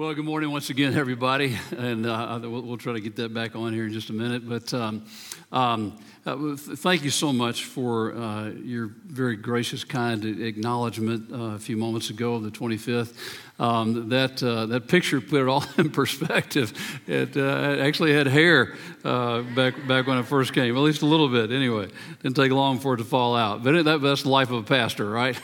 Well, 0.00 0.14
good 0.14 0.24
morning 0.24 0.50
once 0.50 0.70
again, 0.70 0.94
everybody, 0.94 1.58
and 1.76 2.06
uh, 2.06 2.38
we'll, 2.40 2.62
we'll, 2.62 2.78
try 2.78 2.94
to 2.94 3.00
get 3.00 3.16
that 3.16 3.34
back 3.34 3.54
on 3.54 3.74
here 3.74 3.84
in 3.84 3.92
just 3.92 4.08
a 4.08 4.14
minute. 4.14 4.48
But 4.48 4.72
um, 4.72 5.04
um, 5.52 5.98
uh, 6.24 6.56
thank 6.56 7.04
you 7.04 7.10
so 7.10 7.34
much 7.34 7.66
for 7.66 8.14
uh, 8.16 8.48
your 8.48 8.92
very 9.04 9.36
gracious, 9.36 9.84
kind 9.84 10.24
acknowledgement 10.24 11.30
uh, 11.30 11.54
a 11.54 11.58
few 11.58 11.76
moments 11.76 12.08
ago, 12.08 12.38
the 12.38 12.50
25th. 12.50 13.12
Um, 13.58 14.08
that 14.08 14.42
uh, 14.42 14.64
that 14.64 14.88
picture 14.88 15.20
put 15.20 15.42
it 15.42 15.48
all 15.48 15.66
in 15.76 15.90
perspective. 15.90 16.72
It, 17.06 17.36
uh, 17.36 17.76
actually 17.80 18.14
had 18.14 18.26
hair 18.26 18.76
back 19.02 19.86
back 19.86 20.06
when 20.06 20.16
it 20.16 20.24
first 20.24 20.54
came, 20.54 20.74
at 20.74 20.80
least 20.80 21.02
a 21.02 21.06
little 21.06 21.28
bit. 21.28 21.52
Anyway, 21.52 21.90
didn't 22.22 22.36
take 22.36 22.52
long 22.52 22.78
for 22.78 22.94
it 22.94 22.98
to 22.98 23.04
fall 23.04 23.36
out. 23.36 23.62
But 23.62 23.84
that, 23.84 24.00
that's 24.00 24.22
the 24.22 24.30
life 24.30 24.50
of 24.50 24.60
a 24.60 24.62
pastor, 24.62 25.10
right? 25.10 25.38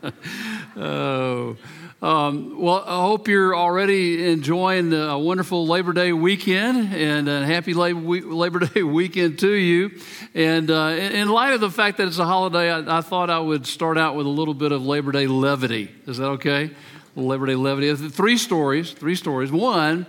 oh. 0.78 1.58
Um, 2.04 2.60
well, 2.60 2.84
I 2.86 3.00
hope 3.00 3.28
you're 3.28 3.56
already 3.56 4.30
enjoying 4.30 4.92
a 4.92 5.18
wonderful 5.18 5.66
Labor 5.66 5.94
Day 5.94 6.12
weekend 6.12 6.92
and 6.92 7.26
a 7.30 7.46
happy 7.46 7.72
Labor 7.72 8.58
Day 8.66 8.82
weekend 8.82 9.38
to 9.38 9.50
you. 9.50 9.90
And 10.34 10.70
uh, 10.70 10.88
in 10.98 11.30
light 11.30 11.54
of 11.54 11.62
the 11.62 11.70
fact 11.70 11.96
that 11.96 12.06
it's 12.06 12.18
a 12.18 12.26
holiday, 12.26 12.70
I, 12.70 12.98
I, 12.98 13.00
thought 13.00 13.30
I 13.30 13.38
would 13.38 13.66
start 13.66 13.96
out 13.96 14.16
with 14.16 14.26
a 14.26 14.28
little 14.28 14.52
bit 14.52 14.70
of 14.70 14.84
Labor 14.84 15.12
Day 15.12 15.26
levity. 15.26 15.90
Is 16.06 16.18
that 16.18 16.26
okay? 16.26 16.72
Labor 17.16 17.46
Day 17.46 17.54
levity. 17.54 17.96
Three 18.10 18.36
stories. 18.36 18.92
Three 18.92 19.14
stories. 19.14 19.50
One 19.50 20.04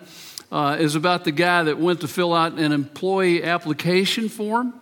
uh, 0.51 0.75
is 0.77 0.95
about 0.95 1.23
the 1.23 1.31
guy 1.31 1.63
that 1.63 1.77
went 1.77 2.01
to 2.01 2.09
fill 2.09 2.33
out 2.33 2.59
an 2.59 2.73
employee 2.73 3.41
application 3.41 4.27
form. 4.27 4.73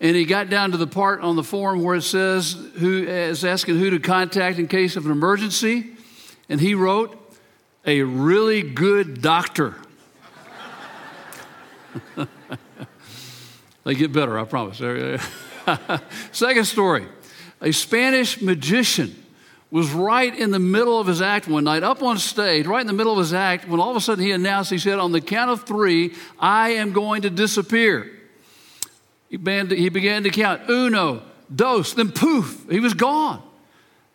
And 0.00 0.16
he 0.16 0.24
got 0.24 0.50
down 0.50 0.72
to 0.72 0.76
the 0.76 0.88
part 0.88 1.20
on 1.20 1.36
the 1.36 1.44
form 1.44 1.84
where 1.84 1.94
it 1.94 2.02
says 2.02 2.56
who 2.78 3.04
is 3.04 3.44
asking 3.44 3.78
who 3.78 3.90
to 3.90 4.00
contact 4.00 4.58
in 4.58 4.66
case 4.66 4.96
of 4.96 5.06
an 5.06 5.12
emergency 5.12 5.91
and 6.52 6.60
he 6.60 6.74
wrote, 6.74 7.18
A 7.86 8.02
really 8.02 8.60
good 8.60 9.22
doctor. 9.22 9.74
they 13.84 13.94
get 13.94 14.12
better, 14.12 14.38
I 14.38 14.44
promise. 14.44 14.76
Second 16.32 16.64
story 16.66 17.06
a 17.62 17.72
Spanish 17.72 18.42
magician 18.42 19.16
was 19.70 19.92
right 19.92 20.38
in 20.38 20.50
the 20.50 20.58
middle 20.58 21.00
of 21.00 21.06
his 21.06 21.22
act 21.22 21.48
one 21.48 21.64
night, 21.64 21.82
up 21.82 22.02
on 22.02 22.18
stage, 22.18 22.66
right 22.66 22.82
in 22.82 22.86
the 22.86 22.92
middle 22.92 23.14
of 23.14 23.18
his 23.18 23.32
act, 23.32 23.66
when 23.66 23.80
all 23.80 23.90
of 23.90 23.96
a 23.96 24.00
sudden 24.02 24.22
he 24.22 24.32
announced, 24.32 24.70
he 24.70 24.76
said, 24.76 24.98
On 24.98 25.10
the 25.10 25.22
count 25.22 25.50
of 25.50 25.64
three, 25.64 26.12
I 26.38 26.72
am 26.72 26.92
going 26.92 27.22
to 27.22 27.30
disappear. 27.30 28.10
He 29.30 29.38
began 29.38 29.68
to, 29.70 30.30
count 30.30 30.68
uno, 30.68 31.22
dos, 31.54 31.94
then 31.94 32.12
poof, 32.12 32.66
he 32.70 32.78
was 32.78 32.92
gone. 32.92 33.42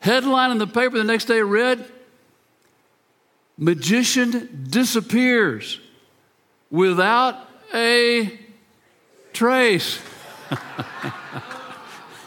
Headline 0.01 0.51
in 0.51 0.59
the 0.59 0.67
paper 0.67 0.99
the 0.99 1.03
next 1.03 1.25
day 1.25 1.41
read, 1.41 1.83
magician 3.57 4.67
disappears 4.69 5.79
without 6.69 7.35
a 7.73 8.39
trace. 9.33 9.99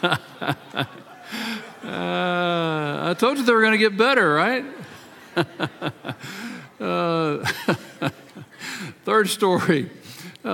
uh, 0.03 0.17
I 1.83 3.15
told 3.17 3.37
you 3.37 3.43
they 3.43 3.53
were 3.53 3.61
going 3.61 3.71
to 3.71 3.77
get 3.77 3.97
better, 3.97 4.33
right? 4.33 4.65
uh, 6.79 7.37
third 9.05 9.29
story. 9.29 9.89
Uh, 10.43 10.49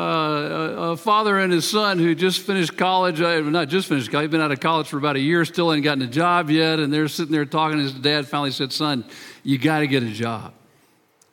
a 0.92 0.98
father 0.98 1.40
and 1.40 1.54
his 1.54 1.70
son 1.70 1.98
who 1.98 2.14
just 2.14 2.42
finished 2.42 2.78
college, 2.78 3.22
uh, 3.22 3.40
not 3.40 3.70
just 3.70 3.88
finished 3.88 4.12
college, 4.12 4.26
he'd 4.26 4.32
been 4.32 4.42
out 4.42 4.52
of 4.52 4.60
college 4.60 4.88
for 4.88 4.98
about 4.98 5.16
a 5.16 5.20
year, 5.20 5.46
still 5.46 5.70
hadn't 5.70 5.84
gotten 5.84 6.04
a 6.04 6.08
job 6.08 6.50
yet, 6.50 6.80
and 6.80 6.92
they're 6.92 7.08
sitting 7.08 7.32
there 7.32 7.46
talking. 7.46 7.80
His 7.80 7.94
dad 7.94 8.28
finally 8.28 8.52
said, 8.52 8.74
Son, 8.74 9.06
you 9.44 9.58
got 9.58 9.80
to 9.80 9.88
get 9.88 10.04
a 10.04 10.12
job. 10.12 10.54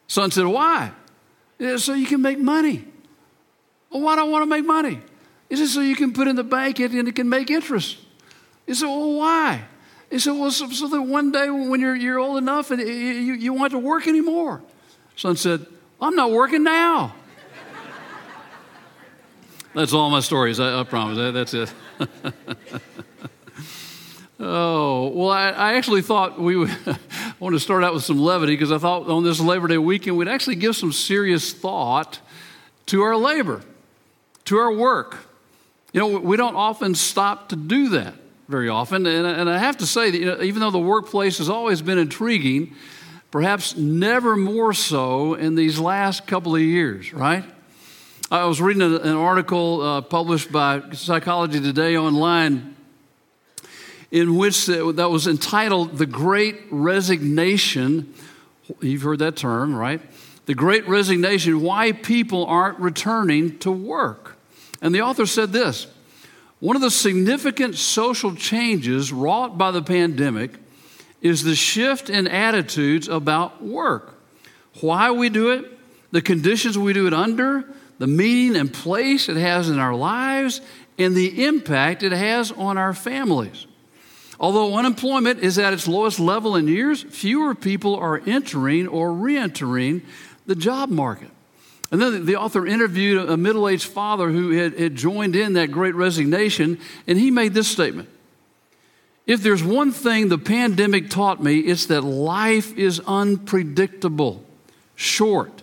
Son 0.07 0.31
said, 0.31 0.47
Why? 0.47 0.93
Said, 1.59 1.81
so 1.81 1.95
you 1.95 2.07
can 2.07 2.23
make 2.23 2.39
money. 2.39 2.85
Well, 3.91 4.03
why 4.03 4.17
do 4.17 4.23
I 4.23 4.25
want 4.25 4.43
to 4.43 4.47
make 4.47 4.65
money? 4.65 5.01
He 5.49 5.57
said, 5.57 5.69
So 5.69 5.81
you 5.81 5.97
can 5.97 6.13
put 6.13 6.29
in 6.29 6.37
the 6.37 6.45
bank 6.45 6.81
and 6.81 7.09
it 7.09 7.15
can 7.15 7.29
make 7.29 7.51
interest. 7.51 7.99
He 8.67 8.75
said, 8.75 8.87
Well, 8.87 9.15
why? 9.15 9.65
He 10.11 10.19
said, 10.19 10.33
Well, 10.33 10.51
so, 10.51 10.69
so 10.71 10.89
that 10.89 11.03
one 11.03 11.33
day 11.33 11.51
when 11.51 11.81
you're, 11.81 11.97
you're 11.97 12.19
old 12.19 12.39
enough 12.39 12.71
and 12.71 12.81
you, 12.81 13.35
you 13.35 13.53
want 13.53 13.73
to 13.73 13.79
work 13.79 14.07
anymore. 14.07 14.63
Son 15.17 15.37
said, 15.37 15.67
I'm 16.01 16.17
not 16.17 16.31
working 16.33 16.65
now. 16.65 17.15
That's 19.75 19.93
all 19.93 20.11
my 20.11 20.21
stories, 20.21 20.61
I, 20.61 20.81
I 20.81 20.85
promise. 20.85 21.17
That's 21.35 21.55
it. 21.55 21.73
oh, 24.41 25.09
well, 25.09 25.31
I, 25.31 25.51
I 25.51 25.75
actually 25.75 26.03
thought 26.03 26.39
we 26.39 26.57
would. 26.57 26.71
I 27.35 27.45
want 27.45 27.55
to 27.55 27.61
start 27.61 27.83
out 27.83 27.93
with 27.93 28.05
some 28.05 28.21
levity 28.21 28.53
because 28.53 28.71
I 28.71 28.79
thought 28.79 29.09
on 29.09 29.25
this 29.25 29.41
Labor 29.41 29.67
Day 29.67 29.77
weekend 29.77 30.17
we'd 30.17 30.29
actually 30.29 30.55
give 30.55 30.77
some 30.77 30.93
serious 30.93 31.53
thought 31.53 32.21
to 32.87 33.03
our 33.03 33.17
labor, 33.17 33.61
to 34.45 34.57
our 34.57 34.73
work. 34.73 35.17
You 35.93 35.99
know, 35.99 36.21
we 36.21 36.37
don't 36.37 36.55
often 36.55 36.95
stop 36.95 37.49
to 37.49 37.57
do 37.57 37.89
that 37.89 38.15
very 38.47 38.69
often. 38.69 39.05
And, 39.07 39.51
I 39.51 39.59
have 39.59 39.79
to 39.79 39.87
say 39.87 40.13
that 40.13 40.19
you 40.19 40.27
know, 40.27 40.43
even 40.43 40.61
though 40.61 40.71
the 40.71 40.79
workplace 40.79 41.39
has 41.39 41.49
always 41.49 41.83
been 41.83 41.99
intriguing, 41.99 42.77
perhaps 43.33 43.77
never 43.77 44.37
more 44.37 44.73
so 44.73 45.35
in 45.35 45.57
these 45.57 45.77
last 45.77 46.29
couple 46.29 46.55
of 46.55 46.63
years, 46.63 47.13
right? 47.13 47.45
I 48.31 48.45
was 48.45 48.61
reading 48.61 48.83
an 48.83 49.17
article 49.17 49.83
uh, 49.83 50.01
published 50.03 50.53
by 50.53 50.83
Psychology 50.93 51.61
Today 51.61 51.97
online 51.97 52.74
in 54.15 54.37
which 54.37 54.67
that 54.67 55.11
was 55.11 55.27
entitled 55.27 55.99
The 55.99 56.07
Great 56.07 56.61
Resignation. 56.71 58.15
You've 58.81 59.03
heard 59.03 59.19
that 59.19 59.35
term, 59.35 59.75
right? 59.75 60.01
The 60.47 60.55
Great 60.55 60.87
Resignation 60.87 61.61
Why 61.61 61.91
People 61.91 62.47
Aren't 62.47 62.79
Returning 62.79 63.59
to 63.59 63.73
Work. 63.73 64.37
And 64.81 64.95
the 64.95 65.03
author 65.03 65.27
said 65.27 65.51
this 65.51 65.89
One 66.61 66.77
of 66.77 66.83
the 66.83 66.93
significant 66.93 67.75
social 67.75 68.37
changes 68.37 69.13
wrought 69.13 69.59
by 69.59 69.73
the 69.73 69.83
pandemic 69.83 70.53
is 71.21 71.43
the 71.43 71.57
shift 71.57 72.09
in 72.09 72.29
attitudes 72.29 73.09
about 73.09 73.65
work. 73.65 74.15
Why 74.81 75.11
we 75.11 75.29
do 75.29 75.51
it, 75.51 75.65
the 76.13 76.23
conditions 76.23 76.79
we 76.79 76.93
do 76.93 77.09
it 77.09 77.15
under, 77.15 77.65
the 77.99 78.07
meaning 78.07 78.55
and 78.55 78.73
place 78.73 79.29
it 79.29 79.39
has 79.39 79.69
in 79.69 79.81
our 79.81 79.95
lives, 79.97 80.61
and 80.99 81.17
the 81.17 81.45
impact 81.45 82.05
it 82.05 82.13
has 82.13 82.53
on 82.53 82.79
our 82.79 82.95
families. 82.95 83.67
Although 84.41 84.77
unemployment 84.77 85.41
is 85.41 85.59
at 85.59 85.73
its 85.73 85.87
lowest 85.87 86.19
level 86.19 86.57
in 86.57 86.69
years, 86.69 87.03
fewer 87.03 87.55
people 87.55 87.97
are 87.97 88.21
entering 88.27 88.89
or 88.89 89.13
re 89.13 89.37
entering 89.37 90.03
the 90.47 90.57
job 90.57 90.91
market. 90.91 91.31
And 91.91 92.03
then 92.03 92.27
the 92.27 92.37
author 92.37 92.67
interviewed 92.67 93.29
a 93.29 93.37
middle 93.37 93.69
aged 93.69 93.85
father 93.85 94.31
who 94.31 94.51
had, 94.51 94.79
had 94.79 94.97
joined 94.97 95.37
in 95.37 95.53
that 95.53 95.71
great 95.71 95.95
resignation, 95.95 96.81
and 97.07 97.19
he 97.19 97.31
made 97.31 97.55
this 97.55 97.69
statement 97.69 98.09
If 99.27 99.43
there's 99.43 99.63
one 99.63 99.93
thing 99.93 100.29
the 100.29 100.39
pandemic 100.39 101.11
taught 101.11 101.43
me, 101.43 101.61
it's 101.61 101.87
that 101.87 102.03
life 102.03 102.77
is 102.77 103.01
unpredictable, 103.07 104.45
short, 104.97 105.63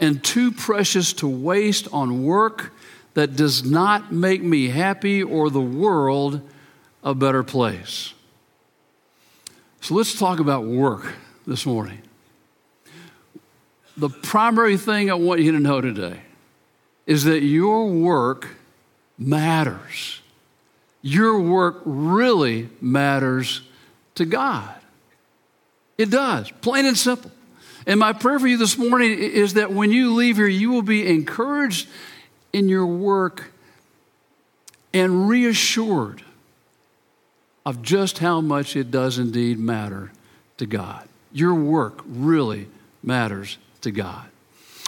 and 0.00 0.22
too 0.24 0.50
precious 0.50 1.12
to 1.14 1.28
waste 1.28 1.86
on 1.92 2.24
work 2.24 2.72
that 3.14 3.36
does 3.36 3.64
not 3.64 4.12
make 4.12 4.42
me 4.42 4.68
happy 4.68 5.22
or 5.22 5.50
the 5.50 5.60
world 5.60 6.40
a 7.02 7.14
better 7.14 7.42
place. 7.42 8.14
So 9.80 9.94
let's 9.94 10.18
talk 10.18 10.40
about 10.40 10.64
work 10.64 11.14
this 11.46 11.64
morning. 11.64 12.02
The 13.96 14.08
primary 14.08 14.76
thing 14.76 15.10
I 15.10 15.14
want 15.14 15.40
you 15.40 15.52
to 15.52 15.60
know 15.60 15.80
today 15.80 16.20
is 17.06 17.24
that 17.24 17.40
your 17.40 17.86
work 17.86 18.48
matters. 19.16 20.20
Your 21.02 21.40
work 21.40 21.80
really 21.84 22.68
matters 22.80 23.62
to 24.16 24.24
God. 24.24 24.74
It 25.96 26.10
does, 26.10 26.50
plain 26.60 26.86
and 26.86 26.96
simple. 26.96 27.30
And 27.86 27.98
my 27.98 28.12
prayer 28.12 28.38
for 28.38 28.46
you 28.46 28.58
this 28.58 28.76
morning 28.76 29.18
is 29.18 29.54
that 29.54 29.72
when 29.72 29.90
you 29.90 30.14
leave 30.14 30.36
here, 30.36 30.46
you 30.46 30.70
will 30.70 30.82
be 30.82 31.06
encouraged 31.06 31.88
in 32.52 32.68
your 32.68 32.86
work 32.86 33.52
and 34.92 35.28
reassured 35.28 36.22
of 37.68 37.82
just 37.82 38.16
how 38.16 38.40
much 38.40 38.76
it 38.76 38.90
does 38.90 39.18
indeed 39.18 39.58
matter 39.58 40.10
to 40.56 40.64
God. 40.64 41.06
Your 41.34 41.54
work 41.54 42.00
really 42.06 42.66
matters 43.02 43.58
to 43.82 43.90
God. 43.90 44.24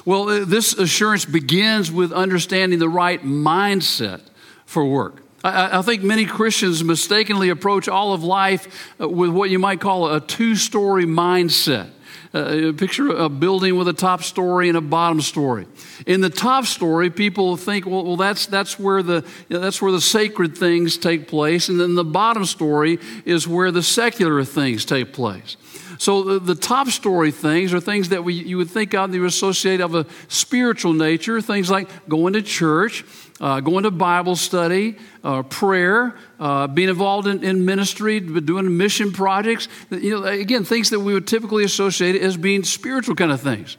Well, 0.06 0.30
uh, 0.30 0.44
this 0.46 0.72
assurance 0.72 1.26
begins 1.26 1.92
with 1.92 2.10
understanding 2.10 2.78
the 2.78 2.88
right 2.88 3.22
mindset 3.22 4.22
for 4.64 4.86
work. 4.86 5.22
I, 5.44 5.80
I, 5.80 5.82
think 5.82 6.02
many 6.02 6.24
Christians 6.24 6.82
mistakenly 6.82 7.50
approach 7.50 7.86
all 7.86 8.14
of 8.14 8.24
life 8.24 8.94
uh, 8.98 9.06
with 9.06 9.28
what 9.28 9.50
you 9.50 9.58
might 9.58 9.82
call 9.82 10.14
a 10.14 10.18
two 10.18 10.56
story 10.56 11.04
mindset. 11.04 11.90
Uh, 12.32 12.72
picture 12.76 13.10
a 13.10 13.28
building 13.28 13.76
with 13.76 13.88
a 13.88 13.92
top 13.92 14.22
story 14.22 14.68
and 14.68 14.78
a 14.78 14.80
bottom 14.80 15.20
story. 15.20 15.66
In 16.06 16.20
the 16.20 16.30
top 16.30 16.64
story, 16.64 17.10
people 17.10 17.56
think, 17.56 17.86
well, 17.86 18.04
well 18.04 18.16
that's, 18.16 18.46
that's, 18.46 18.78
where 18.78 19.02
the, 19.02 19.24
you 19.48 19.56
know, 19.56 19.60
that's 19.60 19.82
where 19.82 19.92
the 19.92 20.00
sacred 20.00 20.56
things 20.56 20.96
take 20.96 21.26
place. 21.26 21.68
And 21.68 21.80
then 21.80 21.94
the 21.94 22.04
bottom 22.04 22.44
story 22.44 22.98
is 23.24 23.48
where 23.48 23.70
the 23.70 23.82
secular 23.82 24.44
things 24.44 24.84
take 24.84 25.12
place. 25.12 25.56
So 26.00 26.22
the, 26.22 26.38
the, 26.38 26.54
top 26.54 26.88
story 26.88 27.30
things 27.30 27.74
are 27.74 27.78
things 27.78 28.08
that 28.08 28.24
we, 28.24 28.32
you 28.32 28.56
would 28.56 28.70
think 28.70 28.94
of 28.94 29.12
that 29.12 29.18
you 29.18 29.26
associate 29.26 29.82
of 29.82 29.94
a 29.94 30.06
spiritual 30.28 30.94
nature, 30.94 31.42
things 31.42 31.68
like 31.68 31.90
going 32.08 32.32
to 32.32 32.40
church, 32.40 33.04
uh, 33.38 33.60
going 33.60 33.84
to 33.84 33.90
Bible 33.90 34.34
study, 34.34 34.96
uh, 35.22 35.42
prayer, 35.42 36.16
uh, 36.38 36.68
being 36.68 36.88
involved 36.88 37.26
in, 37.26 37.44
in, 37.44 37.66
ministry, 37.66 38.18
doing 38.18 38.78
mission 38.78 39.12
projects. 39.12 39.68
You 39.90 40.22
know, 40.22 40.24
again, 40.24 40.64
things 40.64 40.88
that 40.88 41.00
we 41.00 41.12
would 41.12 41.26
typically 41.26 41.64
associate 41.64 42.16
as 42.16 42.38
being 42.38 42.64
spiritual 42.64 43.14
kind 43.14 43.30
of 43.30 43.42
things. 43.42 43.76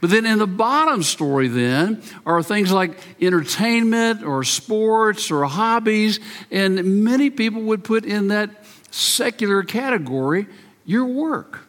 But 0.00 0.10
then 0.10 0.26
in 0.26 0.38
the 0.38 0.46
bottom 0.46 1.02
story, 1.02 1.48
then, 1.48 2.02
are 2.24 2.40
things 2.40 2.70
like 2.70 3.00
entertainment 3.20 4.22
or 4.22 4.44
sports 4.44 5.28
or 5.32 5.44
hobbies. 5.46 6.20
And 6.52 7.02
many 7.02 7.30
people 7.30 7.62
would 7.62 7.82
put 7.82 8.04
in 8.04 8.28
that 8.28 8.64
secular 8.92 9.64
category 9.64 10.46
your 10.84 11.06
work. 11.06 11.60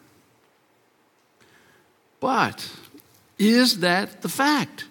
But 2.19 2.69
is 3.37 3.79
that 3.79 4.21
the 4.21 4.29
fact? 4.29 4.85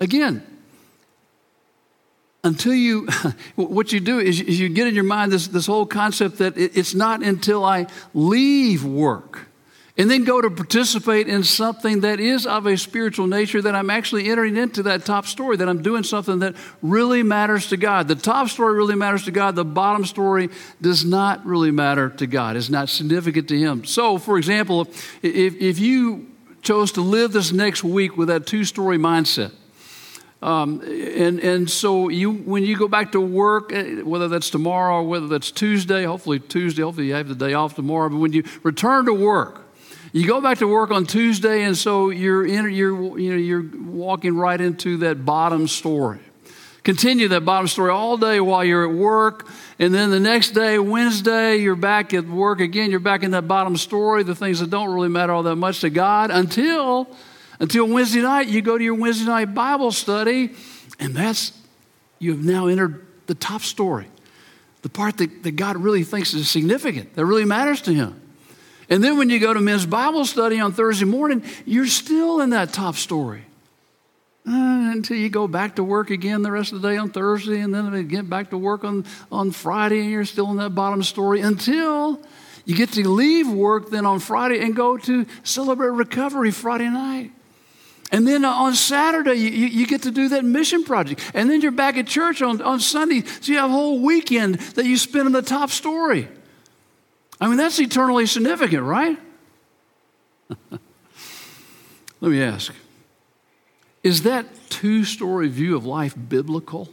Again, 0.00 0.44
until 2.44 2.74
you, 2.74 3.06
what 3.56 3.92
you 3.92 4.00
do 4.00 4.18
is 4.18 4.40
you 4.40 4.68
get 4.68 4.86
in 4.86 4.94
your 4.94 5.04
mind 5.04 5.32
this, 5.32 5.48
this 5.48 5.66
whole 5.66 5.86
concept 5.86 6.38
that 6.38 6.56
it's 6.56 6.94
not 6.94 7.22
until 7.22 7.64
I 7.64 7.86
leave 8.14 8.84
work 8.84 9.46
and 9.98 10.10
then 10.10 10.24
go 10.24 10.40
to 10.40 10.50
participate 10.50 11.28
in 11.28 11.44
something 11.44 12.00
that 12.00 12.18
is 12.18 12.46
of 12.46 12.66
a 12.66 12.78
spiritual 12.78 13.26
nature 13.26 13.60
that 13.60 13.74
I'm 13.74 13.90
actually 13.90 14.30
entering 14.30 14.56
into 14.56 14.84
that 14.84 15.04
top 15.04 15.26
story, 15.26 15.58
that 15.58 15.68
I'm 15.68 15.82
doing 15.82 16.02
something 16.02 16.38
that 16.38 16.54
really 16.80 17.22
matters 17.22 17.68
to 17.68 17.76
God. 17.76 18.08
The 18.08 18.14
top 18.14 18.48
story 18.48 18.74
really 18.74 18.94
matters 18.94 19.24
to 19.26 19.30
God, 19.30 19.54
the 19.54 19.66
bottom 19.66 20.06
story 20.06 20.48
does 20.80 21.04
not 21.04 21.44
really 21.44 21.70
matter 21.70 22.08
to 22.08 22.26
God, 22.26 22.56
it's 22.56 22.70
not 22.70 22.88
significant 22.88 23.48
to 23.48 23.58
Him. 23.58 23.84
So, 23.84 24.16
for 24.16 24.38
example, 24.38 24.88
if, 25.22 25.60
if 25.60 25.78
you 25.78 26.28
chose 26.62 26.92
to 26.92 27.02
live 27.02 27.32
this 27.32 27.52
next 27.52 27.84
week 27.84 28.16
with 28.16 28.28
that 28.28 28.46
two 28.46 28.64
story 28.64 28.96
mindset, 28.96 29.52
um, 30.40 30.80
and, 30.80 31.38
and 31.38 31.70
so 31.70 32.08
you, 32.08 32.32
when 32.32 32.64
you 32.64 32.76
go 32.76 32.88
back 32.88 33.12
to 33.12 33.20
work, 33.20 33.72
eh, 33.72 34.00
whether 34.00 34.26
that's 34.26 34.50
tomorrow 34.50 34.96
or 34.96 35.02
whether 35.04 35.28
that's 35.28 35.52
Tuesday, 35.52 36.02
hopefully 36.02 36.40
Tuesday, 36.40 36.82
hopefully 36.82 37.08
you 37.08 37.14
have 37.14 37.28
the 37.28 37.36
day 37.36 37.54
off 37.54 37.76
tomorrow, 37.76 38.08
but 38.08 38.16
when 38.16 38.32
you 38.32 38.42
return 38.64 39.04
to 39.04 39.14
work, 39.14 39.61
you 40.12 40.26
go 40.26 40.42
back 40.42 40.58
to 40.58 40.68
work 40.68 40.90
on 40.90 41.06
Tuesday, 41.06 41.62
and 41.62 41.76
so 41.76 42.10
you're, 42.10 42.44
in, 42.46 42.70
you're, 42.70 43.18
you 43.18 43.30
know, 43.30 43.36
you're 43.36 43.64
walking 43.90 44.36
right 44.36 44.60
into 44.60 44.98
that 44.98 45.24
bottom 45.24 45.66
story. 45.66 46.20
Continue 46.82 47.28
that 47.28 47.44
bottom 47.44 47.66
story 47.66 47.90
all 47.90 48.18
day 48.18 48.40
while 48.40 48.62
you're 48.62 48.84
at 48.86 48.94
work, 48.94 49.48
and 49.78 49.94
then 49.94 50.10
the 50.10 50.20
next 50.20 50.50
day, 50.50 50.78
Wednesday, 50.78 51.56
you're 51.56 51.76
back 51.76 52.12
at 52.12 52.26
work 52.26 52.60
again. 52.60 52.90
You're 52.90 53.00
back 53.00 53.22
in 53.22 53.30
that 53.30 53.48
bottom 53.48 53.76
story, 53.76 54.22
the 54.22 54.34
things 54.34 54.60
that 54.60 54.68
don't 54.68 54.92
really 54.92 55.08
matter 55.08 55.32
all 55.32 55.44
that 55.44 55.56
much 55.56 55.80
to 55.80 55.90
God 55.90 56.30
until, 56.30 57.08
until 57.58 57.88
Wednesday 57.88 58.20
night. 58.20 58.48
You 58.48 58.62
go 58.62 58.76
to 58.76 58.84
your 58.84 58.94
Wednesday 58.94 59.26
night 59.26 59.54
Bible 59.54 59.92
study, 59.92 60.50
and 60.98 61.14
that's, 61.14 61.52
you 62.18 62.32
have 62.32 62.44
now 62.44 62.66
entered 62.66 63.06
the 63.28 63.34
top 63.34 63.62
story, 63.62 64.08
the 64.82 64.88
part 64.88 65.16
that, 65.18 65.42
that 65.44 65.52
God 65.52 65.78
really 65.78 66.04
thinks 66.04 66.34
is 66.34 66.50
significant, 66.50 67.14
that 67.14 67.24
really 67.24 67.46
matters 67.46 67.80
to 67.82 67.94
Him. 67.94 68.21
And 68.92 69.02
then 69.02 69.16
when 69.16 69.30
you 69.30 69.38
go 69.38 69.54
to 69.54 69.60
men's 69.60 69.86
Bible 69.86 70.26
study 70.26 70.60
on 70.60 70.72
Thursday 70.72 71.06
morning, 71.06 71.42
you're 71.64 71.86
still 71.86 72.42
in 72.42 72.50
that 72.50 72.74
top 72.74 72.96
story. 72.96 73.42
Uh, 74.46 74.92
until 74.92 75.16
you 75.16 75.30
go 75.30 75.48
back 75.48 75.76
to 75.76 75.82
work 75.82 76.10
again 76.10 76.42
the 76.42 76.50
rest 76.52 76.74
of 76.74 76.82
the 76.82 76.90
day 76.90 76.98
on 76.98 77.08
Thursday, 77.08 77.60
and 77.60 77.72
then 77.72 78.06
get 78.06 78.28
back 78.28 78.50
to 78.50 78.58
work 78.58 78.84
on, 78.84 79.06
on 79.30 79.50
Friday, 79.50 80.00
and 80.00 80.10
you're 80.10 80.26
still 80.26 80.50
in 80.50 80.58
that 80.58 80.74
bottom 80.74 81.02
story 81.02 81.40
until 81.40 82.20
you 82.66 82.76
get 82.76 82.90
to 82.90 83.08
leave 83.08 83.48
work 83.48 83.88
then 83.88 84.04
on 84.04 84.18
Friday 84.18 84.60
and 84.60 84.76
go 84.76 84.98
to 84.98 85.24
celebrate 85.42 85.88
recovery 85.88 86.50
Friday 86.50 86.90
night. 86.90 87.32
And 88.10 88.28
then 88.28 88.44
on 88.44 88.74
Saturday, 88.74 89.36
you, 89.36 89.68
you, 89.68 89.86
get 89.86 90.02
to 90.02 90.10
do 90.10 90.28
that 90.28 90.44
mission 90.44 90.84
project. 90.84 91.30
And 91.32 91.48
then 91.48 91.62
you're 91.62 91.72
back 91.72 91.96
at 91.96 92.06
church 92.06 92.42
on, 92.42 92.60
on 92.60 92.78
Sunday. 92.78 93.22
So 93.22 93.52
you 93.52 93.58
have 93.58 93.70
a 93.70 93.72
whole 93.72 94.02
weekend 94.02 94.56
that 94.74 94.84
you 94.84 94.98
spend 94.98 95.24
in 95.24 95.32
the 95.32 95.40
top 95.40 95.70
story. 95.70 96.28
I 97.42 97.48
mean, 97.48 97.56
that's 97.56 97.80
eternally 97.80 98.26
significant, 98.26 98.84
right? 98.84 99.18
Let 100.70 102.30
me 102.30 102.40
ask 102.40 102.72
Is 104.04 104.22
that 104.22 104.46
two 104.70 105.04
story 105.04 105.48
view 105.48 105.74
of 105.74 105.84
life 105.84 106.14
biblical? 106.28 106.88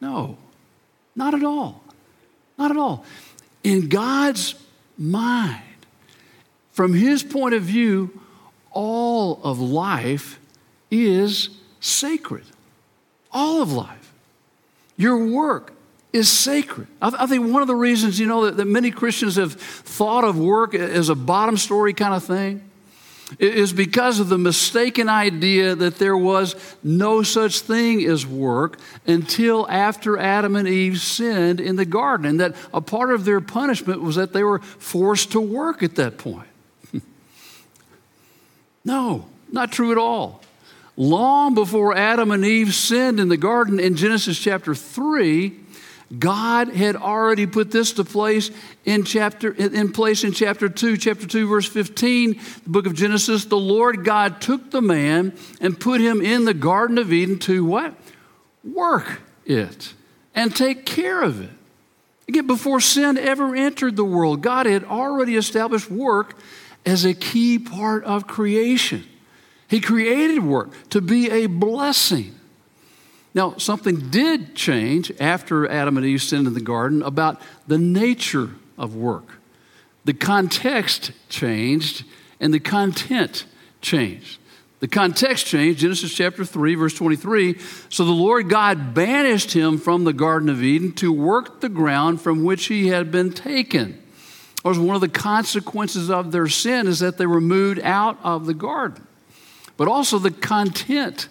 No, 0.00 0.38
not 1.16 1.34
at 1.34 1.42
all. 1.42 1.82
Not 2.56 2.70
at 2.70 2.76
all. 2.76 3.04
In 3.64 3.88
God's 3.88 4.54
mind, 4.96 5.60
from 6.70 6.94
His 6.94 7.24
point 7.24 7.52
of 7.52 7.64
view, 7.64 8.20
all 8.70 9.40
of 9.42 9.58
life 9.58 10.38
is 10.88 11.50
sacred. 11.80 12.44
All 13.32 13.60
of 13.60 13.72
life. 13.72 14.12
Your 14.96 15.26
work, 15.26 15.72
is 16.12 16.30
sacred. 16.30 16.86
I, 17.00 17.14
I, 17.20 17.26
think 17.26 17.52
one 17.52 17.62
of 17.62 17.68
the 17.68 17.74
reasons, 17.74 18.18
you 18.18 18.26
know, 18.26 18.46
that, 18.46 18.56
that 18.56 18.66
many 18.66 18.90
Christians 18.90 19.36
have 19.36 19.52
thought 19.52 20.24
of 20.24 20.38
work 20.38 20.74
as 20.74 21.08
a 21.08 21.14
bottom 21.14 21.56
story 21.56 21.92
kind 21.92 22.14
of 22.14 22.24
thing 22.24 22.62
is 23.38 23.72
because 23.72 24.20
of 24.20 24.28
the 24.28 24.38
mistaken 24.38 25.08
idea 25.08 25.74
that 25.74 25.98
there 25.98 26.16
was 26.16 26.54
no 26.82 27.22
such 27.22 27.60
thing 27.60 28.04
as 28.04 28.24
work 28.24 28.78
until 29.06 29.68
after 29.68 30.16
Adam 30.16 30.54
and 30.54 30.68
Eve 30.68 31.00
sinned 31.00 31.60
in 31.60 31.76
the 31.76 31.84
garden, 31.84 32.26
and 32.26 32.40
that 32.40 32.54
a 32.72 32.80
part 32.80 33.12
of 33.12 33.24
their 33.24 33.40
punishment 33.40 34.00
was 34.00 34.16
that 34.16 34.32
they 34.32 34.44
were 34.44 34.60
forced 34.60 35.32
to 35.32 35.40
work 35.40 35.82
at 35.82 35.96
that 35.96 36.18
point. 36.18 36.48
no, 38.84 39.26
not 39.50 39.72
true 39.72 39.90
at 39.90 39.98
all. 39.98 40.42
Long 40.96 41.54
before 41.54 41.96
Adam 41.96 42.30
and 42.30 42.44
Eve 42.44 42.72
sinned 42.74 43.20
in 43.20 43.28
the 43.28 43.36
garden 43.36 43.80
in 43.80 43.96
Genesis 43.96 44.38
chapter 44.38 44.74
3, 44.74 45.65
God 46.16 46.68
had 46.68 46.94
already 46.94 47.46
put 47.46 47.72
this 47.72 47.92
to 47.94 48.04
place 48.04 48.50
in 48.84 49.02
chapter 49.02 49.50
in 49.50 49.90
place 49.90 50.22
in 50.22 50.32
chapter 50.32 50.68
2, 50.68 50.96
chapter 50.96 51.26
2 51.26 51.48
verse 51.48 51.68
15, 51.68 52.40
the 52.62 52.70
book 52.70 52.86
of 52.86 52.94
Genesis, 52.94 53.46
the 53.46 53.56
Lord 53.56 54.04
God 54.04 54.40
took 54.40 54.70
the 54.70 54.80
man 54.80 55.36
and 55.60 55.78
put 55.78 56.00
him 56.00 56.22
in 56.22 56.44
the 56.44 56.54
garden 56.54 56.98
of 56.98 57.12
Eden 57.12 57.40
to 57.40 57.64
what? 57.64 57.94
Work 58.62 59.20
it 59.44 59.94
and 60.34 60.54
take 60.54 60.86
care 60.86 61.22
of 61.22 61.40
it. 61.40 61.50
Again, 62.28 62.46
before 62.46 62.80
sin 62.80 63.18
ever 63.18 63.54
entered 63.56 63.96
the 63.96 64.04
world, 64.04 64.42
God 64.42 64.66
had 64.66 64.84
already 64.84 65.34
established 65.34 65.90
work 65.90 66.36
as 66.84 67.04
a 67.04 67.14
key 67.14 67.58
part 67.58 68.04
of 68.04 68.28
creation. 68.28 69.04
He 69.68 69.80
created 69.80 70.44
work 70.44 70.70
to 70.90 71.00
be 71.00 71.30
a 71.30 71.46
blessing. 71.46 72.35
Now, 73.36 73.58
something 73.58 74.08
did 74.08 74.54
change 74.54 75.12
after 75.20 75.68
Adam 75.68 75.98
and 75.98 76.06
Eve 76.06 76.22
sinned 76.22 76.46
in 76.46 76.54
the 76.54 76.60
garden 76.60 77.02
about 77.02 77.38
the 77.68 77.76
nature 77.76 78.48
of 78.78 78.96
work. 78.96 79.26
The 80.06 80.14
context 80.14 81.12
changed 81.28 82.06
and 82.40 82.54
the 82.54 82.60
content 82.60 83.44
changed. 83.82 84.40
The 84.80 84.88
context 84.88 85.44
changed, 85.44 85.80
Genesis 85.80 86.14
chapter 86.14 86.46
3, 86.46 86.76
verse 86.76 86.94
23. 86.94 87.58
So 87.90 88.06
the 88.06 88.10
Lord 88.10 88.48
God 88.48 88.94
banished 88.94 89.52
him 89.52 89.76
from 89.76 90.04
the 90.04 90.14
Garden 90.14 90.48
of 90.48 90.62
Eden 90.62 90.92
to 90.92 91.12
work 91.12 91.60
the 91.60 91.68
ground 91.68 92.22
from 92.22 92.42
which 92.42 92.66
he 92.68 92.88
had 92.88 93.10
been 93.10 93.34
taken. 93.34 94.02
Or 94.64 94.72
one 94.80 94.94
of 94.94 95.02
the 95.02 95.08
consequences 95.10 96.10
of 96.10 96.32
their 96.32 96.48
sin 96.48 96.86
is 96.86 97.00
that 97.00 97.18
they 97.18 97.26
were 97.26 97.42
moved 97.42 97.80
out 97.80 98.18
of 98.22 98.46
the 98.46 98.54
garden. 98.54 99.06
But 99.76 99.88
also 99.88 100.18
the 100.18 100.30
content 100.30 101.28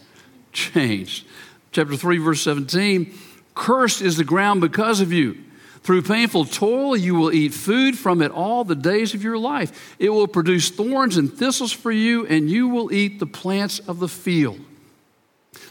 changed 0.52 1.26
chapter 1.76 1.98
3, 1.98 2.18
verse 2.20 2.42
17 2.42 3.14
Cursed 3.54 4.02
is 4.02 4.18
the 4.18 4.24
ground 4.24 4.62
because 4.62 5.02
of 5.02 5.12
you. 5.12 5.38
Through 5.84 6.02
painful 6.02 6.46
toil, 6.46 6.98
you 6.98 7.14
will 7.16 7.32
eat 7.32 7.54
food 7.54 7.98
from 7.98 8.22
it 8.22 8.32
all 8.32 8.64
the 8.64 8.76
days 8.76 9.14
of 9.14 9.24
your 9.24 9.38
life. 9.38 9.96
It 10.00 10.10
will 10.10 10.28
produce 10.28 10.70
thorns 10.70 11.16
and 11.16 11.32
thistles 11.32 11.72
for 11.72 11.92
you, 11.92 12.26
and 12.26 12.50
you 12.50 12.68
will 12.68 12.92
eat 12.92 13.20
the 13.20 13.28
plants 13.28 13.80
of 13.80 14.00
the 14.00 14.08
field. 14.08 14.60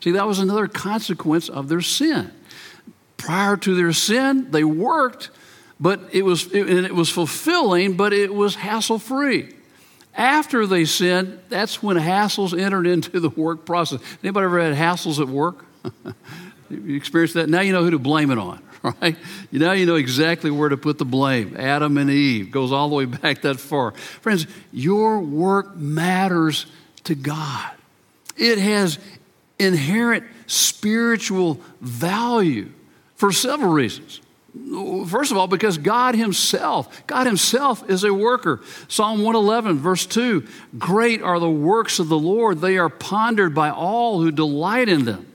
See, 0.02 0.12
that 0.12 0.26
was 0.26 0.38
another 0.38 0.68
consequence 0.68 1.48
of 1.48 1.68
their 1.68 1.80
sin. 1.80 2.30
Prior 3.16 3.56
to 3.56 3.74
their 3.74 3.92
sin, 3.92 4.50
they 4.50 4.62
worked, 4.62 5.30
but 5.80 6.00
it 6.12 6.24
was, 6.24 6.46
it, 6.52 6.68
it 6.68 6.94
was 6.94 7.10
fulfilling, 7.10 7.96
but 7.96 8.12
it 8.12 8.32
was 8.32 8.54
hassle 8.54 8.98
free. 8.98 9.52
After 10.14 10.66
they 10.66 10.84
sinned, 10.84 11.40
that's 11.48 11.82
when 11.82 11.96
hassles 11.96 12.58
entered 12.58 12.86
into 12.86 13.18
the 13.18 13.30
work 13.30 13.66
process. 13.66 14.00
Anybody 14.22 14.44
ever 14.44 14.60
had 14.60 14.76
hassles 14.76 15.18
at 15.18 15.28
work? 15.28 15.64
you 16.70 16.96
experienced 16.96 17.34
that. 17.34 17.48
Now 17.48 17.60
you 17.60 17.72
know 17.72 17.82
who 17.82 17.90
to 17.90 17.98
blame 17.98 18.30
it 18.30 18.38
on, 18.38 18.62
right? 19.00 19.16
Now 19.52 19.72
you 19.72 19.86
know 19.86 19.96
exactly 19.96 20.50
where 20.50 20.68
to 20.68 20.76
put 20.76 20.98
the 20.98 21.04
blame. 21.04 21.56
Adam 21.58 21.98
and 21.98 22.10
Eve 22.10 22.50
goes 22.50 22.72
all 22.72 22.88
the 22.88 22.94
way 22.94 23.04
back 23.04 23.42
that 23.42 23.60
far. 23.60 23.92
Friends, 23.92 24.46
your 24.72 25.20
work 25.20 25.76
matters 25.76 26.66
to 27.04 27.14
God. 27.14 27.70
It 28.36 28.58
has 28.58 28.98
inherent 29.58 30.24
spiritual 30.46 31.60
value 31.80 32.70
for 33.14 33.32
several 33.32 33.72
reasons. 33.72 34.20
First 35.08 35.32
of 35.32 35.36
all, 35.36 35.48
because 35.48 35.78
God 35.78 36.14
Himself, 36.14 37.06
God 37.08 37.26
Himself 37.26 37.88
is 37.90 38.04
a 38.04 38.14
worker. 38.14 38.60
Psalm 38.86 39.22
111, 39.22 39.78
verse 39.78 40.06
2 40.06 40.46
Great 40.78 41.22
are 41.22 41.40
the 41.40 41.50
works 41.50 41.98
of 41.98 42.08
the 42.08 42.18
Lord, 42.18 42.60
they 42.60 42.78
are 42.78 42.88
pondered 42.88 43.54
by 43.54 43.70
all 43.70 44.20
who 44.20 44.30
delight 44.30 44.88
in 44.88 45.04
them. 45.04 45.26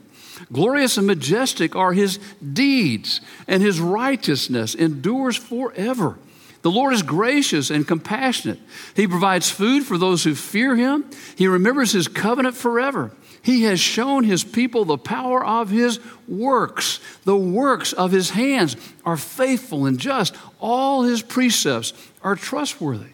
Glorious 0.52 0.96
and 0.96 1.06
majestic 1.06 1.76
are 1.76 1.92
His 1.92 2.18
deeds, 2.52 3.20
and 3.46 3.62
His 3.62 3.80
righteousness 3.80 4.74
endures 4.74 5.36
forever. 5.36 6.18
The 6.62 6.70
Lord 6.70 6.92
is 6.92 7.02
gracious 7.02 7.70
and 7.70 7.88
compassionate. 7.88 8.58
He 8.94 9.06
provides 9.06 9.50
food 9.50 9.84
for 9.84 9.96
those 9.96 10.24
who 10.24 10.34
fear 10.34 10.76
Him, 10.76 11.04
He 11.36 11.46
remembers 11.46 11.92
His 11.92 12.08
covenant 12.08 12.56
forever. 12.56 13.12
He 13.42 13.62
has 13.64 13.80
shown 13.80 14.24
his 14.24 14.44
people 14.44 14.84
the 14.84 14.98
power 14.98 15.44
of 15.44 15.70
his 15.70 15.98
works. 16.28 17.00
The 17.24 17.36
works 17.36 17.92
of 17.92 18.12
his 18.12 18.30
hands 18.30 18.76
are 19.04 19.16
faithful 19.16 19.86
and 19.86 19.98
just. 19.98 20.34
All 20.58 21.04
his 21.04 21.22
precepts 21.22 21.92
are 22.22 22.36
trustworthy. 22.36 23.12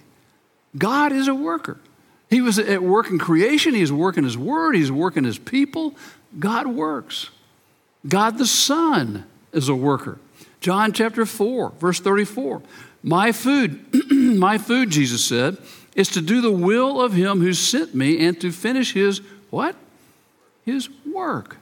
God 0.77 1.13
is 1.13 1.29
a 1.29 1.35
worker. 1.35 1.79
He 2.29 2.41
was 2.41 2.59
at 2.59 2.83
work 2.83 3.09
in 3.09 3.21
creation, 3.21 3.73
he's 3.73 3.93
working 3.93 4.25
his 4.25 4.37
word, 4.37 4.75
he's 4.75 4.91
working 4.91 5.23
his 5.23 5.39
people. 5.39 5.95
God 6.39 6.67
works. 6.67 7.31
God 8.07 8.39
the 8.39 8.47
Son 8.47 9.25
is 9.53 9.69
a 9.69 9.75
worker. 9.75 10.19
John 10.61 10.93
chapter 10.93 11.27
4, 11.27 11.71
verse 11.79 12.01
34. 12.01 12.63
My 13.03 13.33
food, 13.33 13.85
my 14.11 14.59
food, 14.59 14.91
Jesus 14.91 15.25
said, 15.25 15.59
is 15.95 16.09
to 16.09 16.21
do 16.21 16.41
the 16.41 16.51
will 16.51 17.01
of 17.01 17.13
him 17.13 17.41
who 17.41 17.53
sent 17.53 17.95
me 17.95 18.25
and 18.25 18.41
to 18.41 18.53
finish 18.53 18.93
his 18.93 19.21
what? 19.51 19.77
his 20.67 20.91
work. 21.07 21.57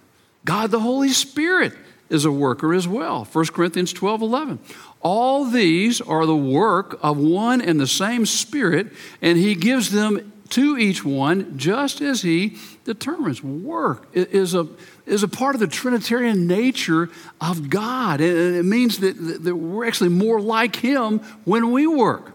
God 0.45 0.71
the 0.73 0.81
Holy 0.81 1.11
Spirit 1.11 1.75
is 2.09 2.25
a 2.25 2.33
worker 2.33 2.75
as 2.75 2.88
well. 2.88 3.28
1 3.31 3.47
Corinthians 3.47 3.93
12 3.93 4.23
11. 4.23 4.59
All 5.00 5.45
these 5.45 6.00
are 6.00 6.26
the 6.26 6.35
work 6.35 6.99
of 7.02 7.19
one 7.19 7.61
and 7.61 7.78
the 7.78 7.87
same 7.87 8.25
Spirit, 8.25 8.88
and 9.21 9.37
He 9.38 9.54
gives 9.54 9.90
them 9.90 10.33
to 10.50 10.78
each 10.78 11.04
one 11.04 11.57
just 11.59 12.00
as 12.00 12.23
He 12.23 12.57
determines. 12.85 13.43
Work 13.43 14.07
is 14.12 14.55
a, 14.55 14.69
is 15.07 15.23
a 15.23 15.29
part 15.29 15.55
of 15.55 15.61
the 15.61 15.67
Trinitarian 15.67 16.47
nature 16.47 17.11
of 17.41 17.71
God. 17.71 18.21
And 18.21 18.57
it 18.57 18.64
means 18.64 18.99
that, 18.99 19.12
that 19.45 19.57
we're 19.57 19.87
actually 19.87 20.11
more 20.11 20.41
like 20.41 20.76
Him 20.76 21.21
when 21.45 21.73
we 21.73 21.87
work. 21.87 22.33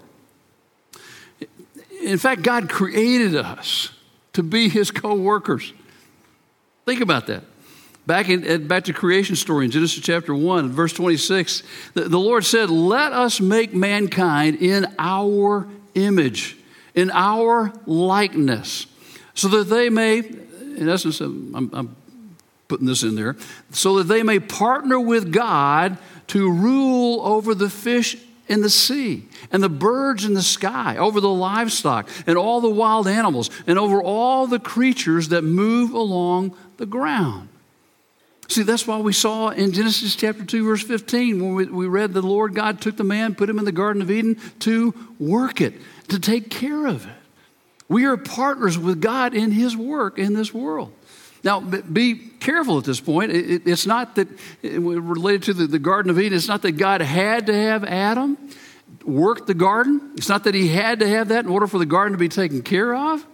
In 2.01 2.18
fact, 2.18 2.44
God 2.44 2.70
created 2.70 3.36
us 3.36 3.91
to 4.34 4.44
be 4.44 4.70
His 4.70 4.91
co 4.91 5.15
workers. 5.15 5.74
Think 6.86 7.01
about 7.01 7.27
that. 7.27 7.44
Back, 8.08 8.29
in, 8.29 8.68
back 8.68 8.86
to 8.86 8.94
creation 8.94 9.36
story 9.36 9.65
in 9.65 9.72
Genesis 9.72 10.03
chapter 10.03 10.34
1, 10.34 10.72
verse 10.72 10.94
26, 10.94 11.62
the, 11.94 12.01
the 12.10 12.18
Lord 12.18 12.44
said, 12.44 12.72
Let 12.72 13.13
us 13.13 13.39
make 13.39 13.72
mankind 13.75 14.56
in 14.56 14.88
our 14.98 15.68
image, 15.94 16.58
in 16.96 17.12
our 17.12 17.72
likeness, 17.86 18.88
so 19.33 19.48
that 19.50 19.65
they 19.65 19.89
may, 19.89 20.19
in 20.19 20.89
essence, 20.89 21.21
I'm, 21.21 21.69
I'm 21.74 21.95
putting 22.67 22.86
this 22.86 23.03
in 23.03 23.15
there, 23.15 23.36
so 23.71 23.98
that 23.98 24.05
they 24.05 24.24
may 24.24 24.39
partner 24.39 25.00
with 25.00 25.31
God 25.31 25.98
to 26.27 26.50
rule 26.51 27.21
over 27.21 27.55
the 27.55 27.69
fish 27.69 28.15
in 28.48 28.62
the 28.62 28.69
sea, 28.69 29.25
and 29.51 29.62
the 29.62 29.69
birds 29.69 30.25
in 30.25 30.33
the 30.33 30.41
sky, 30.41 30.98
over 30.98 31.21
the 31.21 31.29
livestock, 31.29 32.09
and 32.25 32.36
all 32.36 32.62
the 32.62 32.69
wild 32.69 33.07
animals, 33.07 33.51
and 33.67 33.77
over 33.77 34.01
all 34.01 34.48
the 34.48 34.59
creatures 34.59 35.29
that 35.29 35.43
move 35.43 35.91
along 35.91 36.55
the 36.77 36.88
ground. 36.88 37.48
See, 38.48 38.63
that's 38.63 38.88
why 38.88 38.98
we 38.98 39.13
saw 39.13 39.50
in 39.50 39.71
Genesis 39.71 40.15
chapter 40.15 40.43
2, 40.43 40.65
verse 40.65 40.81
15, 40.81 41.39
when 41.39 41.53
we, 41.53 41.65
we 41.65 41.86
read 41.86 42.13
the 42.13 42.24
Lord 42.24 42.55
God 42.55 42.81
took 42.81 42.98
the 42.98 43.03
man, 43.03 43.36
put 43.36 43.48
him 43.48 43.59
in 43.59 43.65
the 43.65 43.71
Garden 43.71 44.01
of 44.01 44.09
Eden 44.09 44.39
to 44.62 44.95
work 45.19 45.62
it, 45.62 45.75
to 46.07 46.19
take 46.19 46.50
care 46.50 46.88
of 46.88 47.05
it. 47.05 47.18
We 47.89 48.05
are 48.05 48.15
partners 48.15 48.77
with 48.77 49.01
God 49.01 49.34
in 49.34 49.51
his 49.51 49.75
work 49.75 50.17
in 50.17 50.34
this 50.34 50.53
world. 50.53 50.93
Now, 51.43 51.60
be 51.60 52.15
careful 52.15 52.77
at 52.77 52.84
this 52.84 53.00
point. 53.00 53.31
It's 53.34 53.86
not 53.86 54.15
that, 54.15 54.27
related 54.62 55.43
to 55.43 55.67
the 55.67 55.79
Garden 55.79 56.10
of 56.10 56.19
Eden, 56.19 56.38
it's 56.38 56.48
not 56.48 56.62
that 56.62 56.74
God 56.74 57.01
had 57.01 57.48
to 57.48 57.53
have 57.53 57.84
Adam 57.84 58.38
work 59.05 59.48
the 59.48 59.53
garden. 59.53 60.12
It's 60.15 60.29
not 60.29 60.43
that 60.46 60.53
he 60.53 60.67
had 60.67 61.00
to 61.00 61.08
have 61.08 61.29
that 61.29 61.46
in 61.46 61.51
order 61.51 61.67
for 61.67 61.77
the 61.77 61.86
garden 61.86 62.13
to 62.13 62.17
be 62.17 62.29
taken 62.29 62.62
care 62.62 62.96
of. 62.96 63.25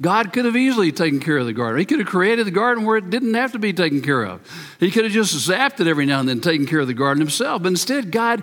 God 0.00 0.32
could 0.32 0.44
have 0.44 0.56
easily 0.56 0.90
taken 0.90 1.20
care 1.20 1.38
of 1.38 1.46
the 1.46 1.52
garden. 1.52 1.78
He 1.78 1.84
could 1.84 2.00
have 2.00 2.08
created 2.08 2.46
the 2.46 2.50
garden 2.50 2.84
where 2.84 2.96
it 2.96 3.10
didn't 3.10 3.34
have 3.34 3.52
to 3.52 3.60
be 3.60 3.72
taken 3.72 4.02
care 4.02 4.24
of. 4.24 4.40
He 4.80 4.90
could 4.90 5.04
have 5.04 5.12
just 5.12 5.34
zapped 5.48 5.78
it 5.80 5.86
every 5.86 6.04
now 6.04 6.18
and 6.18 6.28
then, 6.28 6.40
taken 6.40 6.66
care 6.66 6.80
of 6.80 6.88
the 6.88 6.94
garden 6.94 7.20
himself. 7.20 7.62
But 7.62 7.68
instead, 7.68 8.10
God 8.10 8.42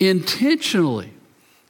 intentionally, 0.00 1.12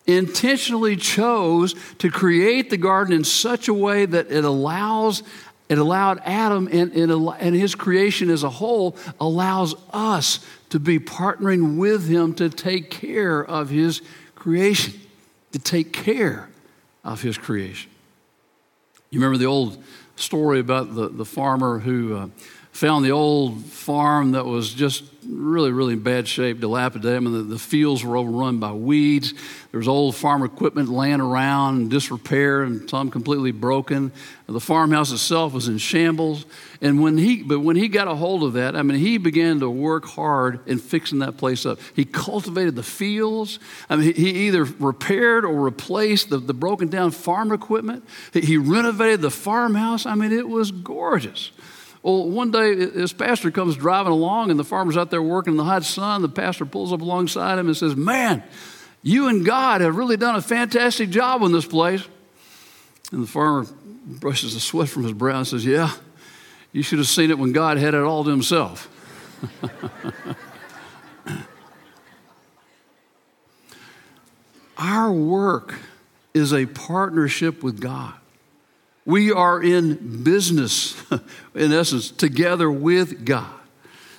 intentionally 0.08 0.96
chose 0.96 1.74
to 1.98 2.10
create 2.10 2.70
the 2.70 2.76
garden 2.76 3.12
in 3.14 3.22
such 3.22 3.68
a 3.68 3.74
way 3.74 4.06
that 4.06 4.32
it 4.32 4.44
allows 4.44 5.22
it 5.68 5.76
allowed 5.76 6.22
Adam 6.24 6.66
and, 6.72 6.92
and, 6.94 7.54
his 7.54 7.74
creation 7.74 8.30
as 8.30 8.42
a 8.42 8.48
whole 8.48 8.96
allows 9.20 9.74
us 9.92 10.40
to 10.70 10.80
be 10.80 10.98
partnering 10.98 11.76
with 11.76 12.08
him 12.08 12.34
to 12.36 12.48
take 12.48 12.90
care 12.90 13.44
of 13.44 13.68
his 13.68 14.00
creation, 14.34 14.94
to 15.52 15.58
take 15.58 15.92
care 15.92 16.48
of 17.04 17.20
his 17.20 17.36
creation. 17.36 17.90
You 19.10 19.20
remember 19.20 19.36
the 19.36 19.44
old 19.44 19.82
story 20.16 20.58
about 20.58 20.94
the, 20.94 21.10
the 21.10 21.26
farmer 21.26 21.80
who 21.80 22.16
uh, 22.16 22.28
found 22.72 23.04
the 23.04 23.10
old 23.10 23.62
farm 23.66 24.32
that 24.32 24.46
was 24.46 24.72
just 24.72 25.04
really, 25.28 25.70
really 25.72 25.92
in 25.92 26.00
bad 26.00 26.26
shape, 26.26 26.60
dilapidated. 26.60 27.16
I 27.16 27.20
mean, 27.20 27.32
the, 27.32 27.42
the, 27.42 27.58
fields 27.58 28.02
were 28.02 28.16
overrun 28.16 28.58
by 28.58 28.72
weeds. 28.72 29.34
There 29.70 29.78
was 29.78 29.88
old 29.88 30.16
farm 30.16 30.42
equipment 30.42 30.88
laying 30.88 31.20
around 31.20 31.82
in 31.82 31.88
disrepair 31.88 32.62
and 32.62 32.88
some 32.88 33.10
completely 33.10 33.50
broken. 33.50 34.10
The 34.46 34.60
farmhouse 34.60 35.12
itself 35.12 35.52
was 35.52 35.68
in 35.68 35.76
shambles. 35.78 36.46
And 36.80 37.02
when 37.02 37.18
he, 37.18 37.42
but 37.42 37.60
when 37.60 37.76
he 37.76 37.88
got 37.88 38.08
a 38.08 38.14
hold 38.14 38.42
of 38.42 38.54
that, 38.54 38.74
I 38.74 38.82
mean, 38.82 38.98
he 38.98 39.18
began 39.18 39.60
to 39.60 39.68
work 39.68 40.06
hard 40.06 40.66
in 40.66 40.78
fixing 40.78 41.18
that 41.18 41.36
place 41.36 41.66
up. 41.66 41.78
He 41.94 42.04
cultivated 42.06 42.74
the 42.74 42.82
fields. 42.82 43.58
I 43.90 43.96
mean, 43.96 44.14
he, 44.14 44.32
he 44.32 44.46
either 44.46 44.64
repaired 44.64 45.44
or 45.44 45.60
replaced 45.60 46.30
the, 46.30 46.38
the 46.38 46.54
broken 46.54 46.88
down 46.88 47.10
farm 47.10 47.52
equipment. 47.52 48.08
He 48.32 48.56
renovated 48.56 49.20
the 49.20 49.30
farmhouse. 49.30 50.06
I 50.06 50.14
mean, 50.14 50.32
it 50.32 50.48
was 50.48 50.70
gorgeous. 50.70 51.50
Well, 52.08 52.30
one 52.30 52.50
day 52.50 52.74
this 52.74 53.12
pastor 53.12 53.50
comes 53.50 53.76
driving 53.76 54.12
along 54.12 54.50
and 54.50 54.58
the 54.58 54.64
farmer's 54.64 54.96
out 54.96 55.10
there 55.10 55.20
working 55.20 55.52
in 55.52 55.58
the 55.58 55.64
hot 55.64 55.84
sun. 55.84 56.22
The 56.22 56.30
pastor 56.30 56.64
pulls 56.64 56.90
up 56.90 57.02
alongside 57.02 57.58
him 57.58 57.66
and 57.66 57.76
says, 57.76 57.94
Man, 57.96 58.42
you 59.02 59.28
and 59.28 59.44
God 59.44 59.82
have 59.82 59.94
really 59.94 60.16
done 60.16 60.34
a 60.34 60.40
fantastic 60.40 61.10
job 61.10 61.42
on 61.42 61.52
this 61.52 61.66
place. 61.66 62.02
And 63.12 63.24
the 63.24 63.26
farmer 63.26 63.66
brushes 64.06 64.54
the 64.54 64.60
sweat 64.60 64.88
from 64.88 65.02
his 65.02 65.12
brow 65.12 65.36
and 65.36 65.46
says, 65.46 65.66
Yeah, 65.66 65.92
you 66.72 66.82
should 66.82 66.98
have 66.98 67.08
seen 67.08 67.30
it 67.30 67.38
when 67.38 67.52
God 67.52 67.76
had 67.76 67.92
it 67.92 68.00
all 68.00 68.24
to 68.24 68.30
himself. 68.30 68.88
Our 74.78 75.12
work 75.12 75.74
is 76.32 76.54
a 76.54 76.64
partnership 76.64 77.62
with 77.62 77.82
God. 77.82 78.14
We 79.08 79.32
are 79.32 79.62
in 79.62 80.22
business, 80.22 81.02
in 81.54 81.72
essence, 81.72 82.10
together 82.10 82.70
with 82.70 83.24
God. 83.24 83.50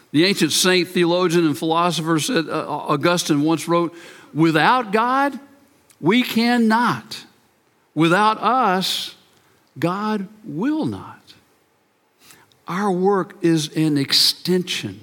The 0.10 0.26
ancient 0.26 0.52
saint, 0.52 0.88
theologian, 0.88 1.46
and 1.46 1.56
philosopher 1.56 2.18
said, 2.18 2.50
uh, 2.50 2.66
Augustine 2.68 3.44
once 3.44 3.68
wrote, 3.68 3.96
Without 4.34 4.92
God, 4.92 5.40
we 6.02 6.24
cannot. 6.24 7.24
Without 7.94 8.40
us, 8.42 9.16
God 9.78 10.28
will 10.44 10.88
not. 10.88 11.22
Our 12.68 12.92
work 12.92 13.36
is 13.44 13.68
an 13.78 13.96
extension 13.96 15.02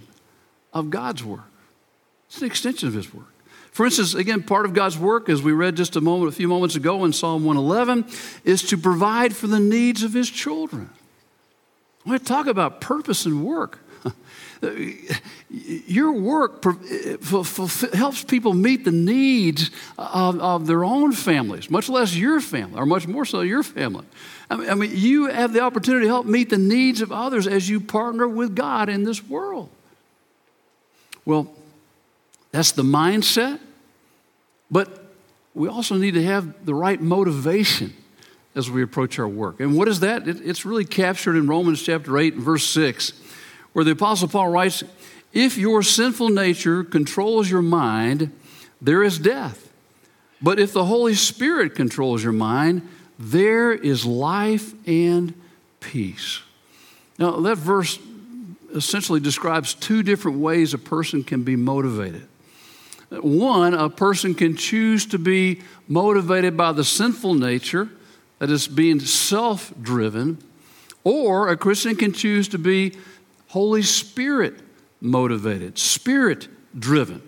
of 0.73 0.90
God's 0.90 1.23
work, 1.23 1.52
it's 2.26 2.40
an 2.40 2.47
extension 2.49 2.88
of 2.88 2.95
His 2.95 3.14
work. 3.14 3.36
For 3.76 3.85
instance, 3.85 4.14
again, 4.14 4.42
part 4.42 4.64
of 4.64 4.73
God's 4.73 4.97
work, 4.97 5.28
as 5.28 5.42
we 5.42 5.52
read 5.52 5.76
just 5.76 5.97
a 5.97 6.00
moment, 6.00 6.33
a 6.33 6.35
few 6.35 6.49
moments 6.49 6.76
ago 6.76 7.04
in 7.04 7.12
Psalm 7.12 7.45
111, 7.45 8.06
is 8.42 8.62
to 8.71 8.78
provide 8.78 9.37
for 9.37 9.49
the 9.49 9.61
needs 9.61 10.02
of 10.02 10.14
his 10.14 10.30
children. 10.30 10.88
I 12.06 12.16
talk 12.16 12.47
about 12.47 12.80
purpose 12.80 13.26
and 13.26 13.45
work, 13.45 13.80
your 15.50 16.12
work 16.12 16.64
helps 17.92 18.25
people 18.25 18.54
meet 18.54 18.87
the 18.87 18.92
needs 18.92 19.71
of, 19.99 20.40
of, 20.40 20.66
their 20.66 20.83
own 20.83 21.12
families, 21.12 21.68
much 21.68 21.90
less 21.90 22.16
your 22.16 22.40
family, 22.40 22.78
or 22.78 22.87
much 22.87 23.06
more 23.06 23.26
so 23.26 23.42
your 23.42 23.62
family. 23.62 24.06
I 24.49 24.56
mean, 24.56 24.71
I 24.71 24.75
mean, 24.75 24.92
you 24.95 25.26
have 25.26 25.52
the 25.52 25.61
opportunity 25.61 26.06
to 26.06 26.09
help 26.09 26.25
meet 26.25 26.49
the 26.49 26.56
needs 26.56 27.02
of 27.02 27.12
others 27.12 27.47
as 27.47 27.68
you 27.68 27.80
partner 27.80 28.26
with 28.26 28.56
God 28.56 28.88
in 28.88 29.04
this 29.04 29.23
world. 29.23 29.68
Well, 31.26 31.52
that's 32.52 32.73
the 32.73 32.83
mindset. 32.83 33.61
But 34.70 35.12
we 35.54 35.68
also 35.68 35.96
need 35.96 36.14
to 36.14 36.23
have 36.23 36.66
the 36.66 36.75
right 36.75 37.00
motivation 37.00 37.94
as 38.54 38.70
we 38.70 38.82
approach 38.82 39.18
our 39.18 39.28
work. 39.28 39.61
And 39.61 39.76
what 39.76 39.88
is 39.88 40.00
that? 40.00 40.26
It, 40.26 40.40
it's 40.42 40.64
really 40.64 40.85
captured 40.85 41.37
in 41.37 41.46
Romans 41.46 41.82
chapter 41.82 42.18
8 42.18 42.35
verse 42.35 42.66
6, 42.68 43.12
where 43.73 43.85
the 43.85 43.92
Apostle 43.92 44.28
Paul 44.28 44.49
writes, 44.49 44.82
If 45.32 45.58
your 45.58 45.82
sinful 45.82 46.30
nature 46.30 46.82
controls 46.82 47.50
your 47.50 47.62
mind, 47.62 48.32
there 48.80 49.02
is 49.02 49.18
death. 49.18 49.73
But 50.40 50.58
if 50.58 50.73
the 50.73 50.85
Holy 50.85 51.14
Spirit 51.14 51.75
controls 51.75 52.23
your 52.23 52.32
mind, 52.32 52.88
there 53.18 53.73
is 53.73 54.04
life 54.04 54.75
and 54.87 55.35
peace. 55.80 56.40
Now, 57.18 57.40
that 57.40 57.56
verse 57.56 57.99
essentially 58.75 59.20
describes 59.20 59.75
two 59.75 60.02
different 60.02 60.38
ways 60.38 60.75
a 60.75 60.78
person 60.78 61.25
can 61.25 61.42
be 61.42 61.56
motivated. 61.56 62.28
One, 63.10 63.75
a 63.75 63.88
person 63.88 64.34
can 64.34 64.56
choose 64.56 65.06
to 65.06 65.18
be 65.18 65.62
motivated 65.86 66.56
by 66.56 66.72
the 66.72 66.84
sinful 66.84 67.34
nature, 67.34 67.88
that 68.38 68.50
is, 68.50 68.66
being 68.66 69.00
self 69.00 69.72
driven, 69.80 70.38
or 71.04 71.48
a 71.48 71.56
Christian 71.56 71.94
can 71.96 72.12
choose 72.12 72.48
to 72.48 72.58
be 72.58 72.96
Holy 73.48 73.82
Spirit 73.82 74.60
motivated, 75.00 75.78
spirit 75.78 76.48
driven. 76.78 77.22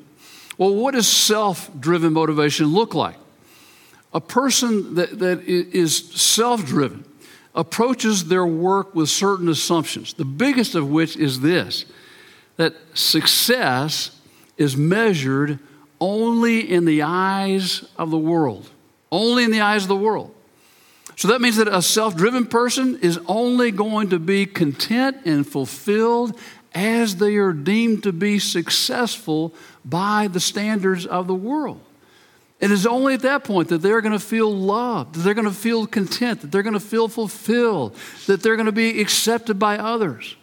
Well, 0.56 0.75
what 0.75 0.94
does 0.94 1.06
self 1.06 1.70
driven 1.78 2.12
motivation 2.12 2.66
look 2.66 2.94
like? 2.94 3.16
A 4.12 4.20
person 4.20 4.97
that, 4.97 5.18
that 5.20 5.42
is 5.42 5.97
self 5.97 6.64
driven 6.64 7.04
approaches 7.54 8.26
their 8.26 8.47
work 8.47 8.94
with 8.94 9.08
certain 9.08 9.49
assumptions, 9.49 10.14
the 10.14 10.25
biggest 10.25 10.75
of 10.75 10.88
which 10.88 11.16
is 11.16 11.40
this 11.40 11.85
that 12.56 12.75
success 12.92 14.11
is 14.56 14.76
measured 14.76 15.61
only 16.00 16.61
in 16.61 16.85
the 16.85 17.02
eyes 17.02 17.85
of 17.97 18.11
the 18.11 18.19
world. 18.19 18.69
Only 19.11 19.45
in 19.45 19.50
the 19.50 19.61
eyes 19.61 19.83
of 19.83 19.88
the 19.88 19.97
world. 19.97 20.35
So 21.17 21.28
that 21.28 21.40
means 21.40 21.57
that 21.57 21.67
a 21.67 21.83
self 21.83 22.17
driven 22.17 22.47
person 22.47 23.00
is 23.00 23.19
only 23.26 23.73
going 23.73 24.11
to 24.11 24.19
be 24.19 24.47
content 24.47 25.17
and 25.25 25.47
fulfilled 25.47 26.38
as 26.75 27.17
they 27.17 27.37
are 27.37 27.52
deemed 27.52 28.05
to 28.05 28.12
be 28.12 28.38
successful 28.38 29.52
by 29.85 30.28
the 30.28 30.38
standards 30.38 31.07
of 31.07 31.26
the 31.26 31.35
world. 31.35 31.81
It 32.61 32.71
is 32.71 32.87
only 32.87 33.14
at 33.14 33.23
that 33.23 33.45
point 33.45 33.69
that 33.69 33.78
they're 33.78 34.00
going 34.00 34.12
to 34.12 34.19
feel 34.19 34.52
loved, 34.52 35.14
that 35.14 35.21
they're 35.21 35.35
going 35.35 35.49
to 35.49 35.52
feel 35.52 35.87
content, 35.87 36.40
that 36.43 36.52
they're 36.52 36.62
going 36.62 36.75
to 36.75 36.81
feel 36.81 37.09
fulfilled, 37.09 37.97
that 38.26 38.43
they're 38.43 38.57
going 38.57 38.67
to 38.67 38.73
be 38.73 39.00
accepted 39.00 39.59
by 39.59 39.78
others. 39.78 40.37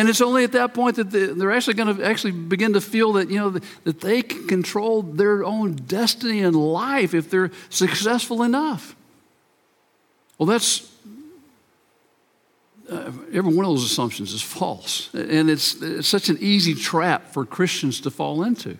And 0.00 0.08
it's 0.08 0.22
only 0.22 0.44
at 0.44 0.52
that 0.52 0.72
point 0.72 0.96
that 0.96 1.10
they're 1.10 1.52
actually 1.52 1.74
going 1.74 1.94
to 1.94 2.02
actually 2.02 2.30
begin 2.30 2.72
to 2.72 2.80
feel 2.80 3.12
that, 3.12 3.28
you 3.28 3.38
know, 3.38 3.50
that 3.50 4.00
they 4.00 4.22
can 4.22 4.48
control 4.48 5.02
their 5.02 5.44
own 5.44 5.74
destiny 5.74 6.38
in 6.38 6.54
life 6.54 7.12
if 7.12 7.28
they're 7.28 7.50
successful 7.68 8.42
enough. 8.42 8.96
Well, 10.38 10.46
that's 10.46 10.90
uh, 12.90 13.12
every 13.30 13.54
one 13.54 13.66
of 13.66 13.72
those 13.72 13.84
assumptions 13.84 14.32
is 14.32 14.40
false. 14.40 15.12
And 15.12 15.50
it's, 15.50 15.74
it's 15.82 16.08
such 16.08 16.30
an 16.30 16.38
easy 16.40 16.74
trap 16.74 17.34
for 17.34 17.44
Christians 17.44 18.00
to 18.00 18.10
fall 18.10 18.42
into. 18.42 18.78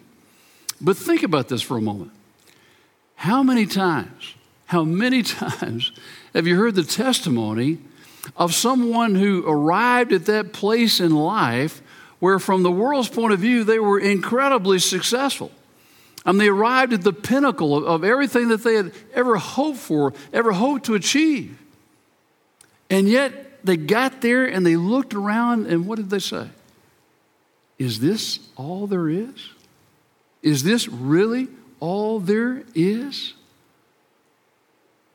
But 0.81 0.97
think 0.97 1.23
about 1.23 1.49
this 1.51 1.61
for 1.61 1.77
a 1.77 1.83
moment. 1.83 2.13
How 3.17 3.43
many 3.43 3.67
times, 3.67 4.37
how 4.65 4.85
many 4.85 5.23
times 5.23 5.93
have 6.33 6.47
you 6.47 6.57
heard 6.57 6.77
the 6.77 6.83
testimony 6.83 7.77
of 8.37 8.55
someone 8.55 9.15
who 9.15 9.45
arrived 9.47 10.13
at 10.13 10.27
that 10.27 10.53
place 10.53 11.01
in 11.01 11.15
life 11.15 11.83
where, 12.19 12.39
from 12.39 12.63
the 12.63 12.71
world's 12.71 13.09
point 13.09 13.33
of 13.33 13.41
view, 13.41 13.65
they 13.65 13.79
were 13.79 13.99
incredibly 13.99 14.79
successful? 14.79 15.51
And 16.27 16.39
they 16.39 16.49
arrived 16.49 16.93
at 16.93 17.03
the 17.03 17.15
pinnacle 17.15 17.77
of, 17.77 17.85
of 17.85 18.05
everything 18.05 18.49
that 18.49 18.63
they 18.63 18.75
had 18.75 18.93
ever 19.15 19.37
hoped 19.37 19.79
for, 19.79 20.13
ever 20.33 20.53
hoped 20.53 20.85
to 20.87 20.95
achieve. 20.95 21.59
And 22.91 23.09
yet 23.09 23.65
they 23.65 23.77
got 23.77 24.21
there 24.21 24.45
and 24.45 24.67
they 24.67 24.77
looked 24.77 25.15
around, 25.15 25.67
and 25.67 25.87
what 25.87 25.97
did 25.97 26.11
they 26.11 26.19
say? 26.19 26.49
Is 27.79 28.01
this 28.01 28.41
all 28.57 28.87
there 28.87 29.09
is? 29.09 29.49
Is 30.43 30.63
this 30.63 30.89
really 30.89 31.49
all 31.79 32.21
there 32.21 32.65
is? 32.75 33.35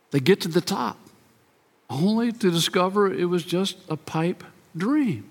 They 0.10 0.20
get 0.20 0.42
to 0.42 0.48
the 0.48 0.62
top 0.62 0.98
only 1.90 2.32
to 2.32 2.52
discover 2.52 3.14
it 3.14 3.26
was 3.26 3.44
just 3.44 3.78
a 3.90 3.98
pipe 3.98 4.44
dream. 4.76 5.30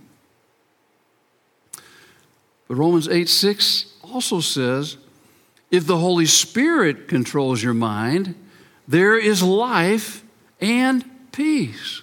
But 2.69 2.77
Romans 2.77 3.09
8 3.09 3.29
6 3.29 3.87
also 4.03 4.41
says 4.41 4.97
if 5.71 5.87
the 5.87 5.99
Holy 5.99 6.27
Spirit 6.27 7.09
controls 7.09 7.63
your 7.63 7.75
mind, 7.75 8.35
there 8.87 9.19
is 9.19 9.43
life 9.43 10.23
and 10.61 11.05
peace. 11.33 12.03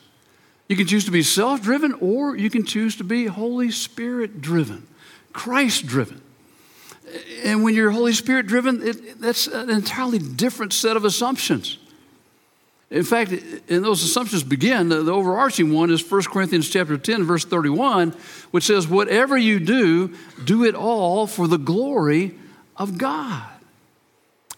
You 0.68 0.76
can 0.76 0.88
choose 0.88 1.06
to 1.06 1.12
be 1.12 1.24
self 1.24 1.62
driven 1.62 1.94
or 1.94 2.36
you 2.36 2.50
can 2.50 2.66
choose 2.66 2.96
to 2.98 3.04
be 3.04 3.26
Holy 3.26 3.72
Spirit 3.72 4.42
driven, 4.42 4.88
Christ 5.34 5.86
driven. 5.86 6.22
And 7.44 7.64
when 7.64 7.76
you're 7.76 7.92
Holy 7.92 8.14
Spirit 8.14 8.48
driven, 8.48 8.86
it, 8.88 9.20
that's 9.20 9.48
an 9.48 9.70
entirely 9.70 10.20
different 10.20 10.72
set 10.72 10.96
of 10.96 11.04
assumptions. 11.04 11.78
In 12.92 13.04
fact, 13.04 13.32
and 13.32 13.86
those 13.86 14.04
assumptions 14.04 14.44
begin, 14.44 14.90
the, 14.90 15.02
the, 15.02 15.14
overarching 15.14 15.72
one 15.72 15.90
is 15.92 16.10
1 16.10 16.24
Corinthians 16.24 16.70
chapter 16.70 16.98
10, 16.98 17.24
verse 17.24 17.46
31, 17.46 18.12
which 18.52 18.66
says, 18.66 18.86
Whatever 18.86 19.38
you 19.38 19.62
do, 19.62 20.14
do 20.44 20.66
it 20.66 20.76
all 20.76 21.26
for 21.26 21.48
the 21.48 21.58
glory 21.58 22.36
of 22.76 22.98
God. 22.98 23.48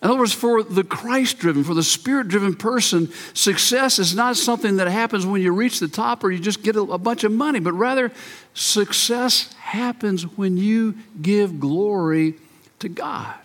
In 0.01 0.09
other 0.09 0.19
words, 0.19 0.33
for 0.33 0.63
the 0.63 0.83
Christ 0.83 1.37
driven, 1.37 1.63
for 1.63 1.75
the 1.75 1.83
Spirit 1.83 2.27
driven 2.27 2.55
person, 2.55 3.09
success 3.35 3.99
is 3.99 4.15
not 4.15 4.35
something 4.35 4.77
that 4.77 4.87
happens 4.87 5.27
when 5.27 5.41
you 5.43 5.53
reach 5.53 5.79
the 5.79 5.87
top 5.87 6.23
or 6.23 6.31
you 6.31 6.39
just 6.39 6.63
get 6.63 6.75
a, 6.75 6.81
a 6.81 6.97
bunch 6.97 7.23
of 7.23 7.31
money, 7.31 7.59
but 7.59 7.73
rather, 7.73 8.11
success 8.55 9.53
happens 9.53 10.23
when 10.23 10.57
you 10.57 10.95
give 11.21 11.59
glory 11.59 12.33
to 12.79 12.89
God. 12.89 13.35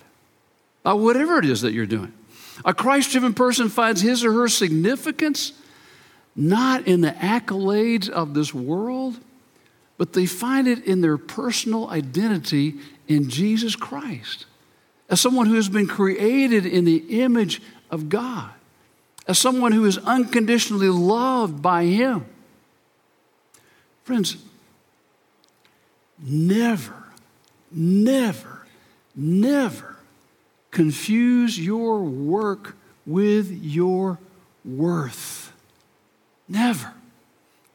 By 0.82 0.94
whatever 0.94 1.38
it 1.38 1.44
is 1.44 1.60
that 1.60 1.72
you're 1.72 1.86
doing. 1.86 2.14
A 2.64 2.74
Christ 2.74 3.12
driven 3.12 3.34
person 3.34 3.68
finds 3.68 4.00
his 4.00 4.24
or 4.24 4.32
her 4.32 4.48
significance 4.48 5.52
not 6.34 6.86
in 6.86 7.00
the 7.00 7.10
accolades 7.10 8.08
of 8.08 8.32
this 8.32 8.54
world, 8.54 9.18
but 9.96 10.12
they 10.12 10.24
find 10.24 10.68
it 10.68 10.84
in 10.84 11.00
their 11.00 11.18
personal 11.18 11.88
identity 11.90 12.76
in 13.08 13.28
Jesus 13.28 13.74
Christ. 13.74 14.46
As 15.10 15.20
someone 15.20 15.46
who 15.46 15.56
has 15.56 15.68
been 15.68 15.88
created 15.88 16.64
in 16.64 16.84
the 16.84 17.22
image 17.22 17.60
of 17.90 18.08
God, 18.08 18.50
as 19.26 19.38
someone 19.38 19.72
who 19.72 19.84
is 19.84 19.98
unconditionally 19.98 20.88
loved 20.88 21.60
by 21.60 21.84
Him. 21.84 22.24
Friends, 24.04 24.36
never, 26.18 27.04
never, 27.70 28.66
never 29.14 29.97
confuse 30.70 31.58
your 31.58 32.02
work 32.02 32.76
with 33.06 33.50
your 33.62 34.18
worth. 34.64 35.52
Never. 36.48 36.92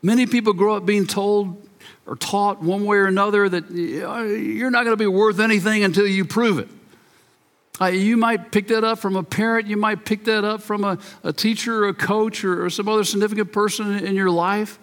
Many 0.01 0.25
people 0.25 0.53
grow 0.53 0.75
up 0.75 0.85
being 0.85 1.07
told 1.07 1.67
or 2.05 2.15
taught 2.15 2.61
one 2.61 2.85
way 2.85 2.97
or 2.97 3.05
another 3.05 3.47
that 3.47 3.71
you're 3.71 4.71
not 4.71 4.83
going 4.83 4.93
to 4.93 4.97
be 4.97 5.07
worth 5.07 5.39
anything 5.39 5.83
until 5.83 6.05
you 6.05 6.25
prove 6.25 6.59
it. 6.59 6.67
Uh, 7.81 7.85
you 7.85 8.17
might 8.17 8.51
pick 8.51 8.67
that 8.67 8.83
up 8.83 8.99
from 8.99 9.15
a 9.15 9.23
parent, 9.23 9.67
you 9.67 9.77
might 9.77 10.05
pick 10.05 10.25
that 10.25 10.43
up 10.43 10.61
from 10.61 10.83
a, 10.83 10.97
a 11.23 11.33
teacher 11.33 11.85
or 11.85 11.87
a 11.87 11.93
coach 11.93 12.43
or, 12.43 12.65
or 12.65 12.69
some 12.69 12.87
other 12.87 13.03
significant 13.03 13.51
person 13.51 14.05
in 14.05 14.15
your 14.15 14.29
life. 14.29 14.77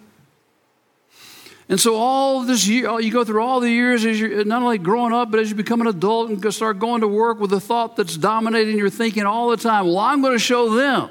And 1.71 1.79
so 1.79 1.95
all 1.95 2.43
this 2.43 2.67
year, 2.67 2.99
you 2.99 3.13
go 3.13 3.23
through 3.23 3.41
all 3.41 3.61
the 3.61 3.69
years 3.69 4.03
as 4.03 4.19
you're 4.19 4.43
not 4.43 4.61
only 4.61 4.77
growing 4.77 5.13
up, 5.13 5.31
but 5.31 5.39
as 5.39 5.49
you 5.49 5.55
become 5.55 5.79
an 5.79 5.87
adult 5.87 6.29
and 6.29 6.53
start 6.53 6.79
going 6.79 6.99
to 6.99 7.07
work 7.07 7.39
with 7.39 7.53
a 7.53 7.61
thought 7.61 7.95
that's 7.95 8.17
dominating 8.17 8.77
your 8.77 8.89
thinking 8.89 9.23
all 9.23 9.49
the 9.49 9.55
time. 9.55 9.85
Well, 9.85 9.99
I'm 9.99 10.21
going 10.21 10.33
to 10.33 10.39
show 10.39 10.75
them. 10.75 11.09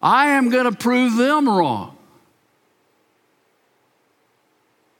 I 0.00 0.28
am 0.28 0.50
going 0.50 0.66
to 0.66 0.78
prove 0.78 1.16
them 1.16 1.48
wrong. 1.48 1.98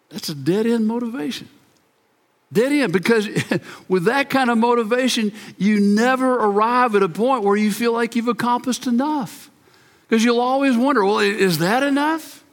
That's 0.09 0.29
a 0.31 0.35
dead 0.35 0.67
end 0.67 0.89
motivation. 0.89 1.49
Dead 2.53 2.73
end, 2.73 2.93
because 2.93 3.29
with 3.89 4.07
that 4.07 4.31
kind 4.31 4.51
of 4.51 4.59
motivation, 4.59 5.33
you 5.59 5.79
never 5.79 6.35
arrive 6.35 6.97
at 6.97 7.05
a 7.05 7.09
point 7.09 7.45
where 7.45 7.57
you 7.57 7.71
feel 7.71 7.93
like 7.93 8.17
you've 8.17 8.27
accomplished 8.27 8.89
enough. 8.89 9.49
Because 10.09 10.25
you'll 10.25 10.41
always 10.41 10.77
wonder, 10.77 11.05
well, 11.05 11.21
is 11.21 11.59
that 11.59 11.85
enough? 11.85 12.44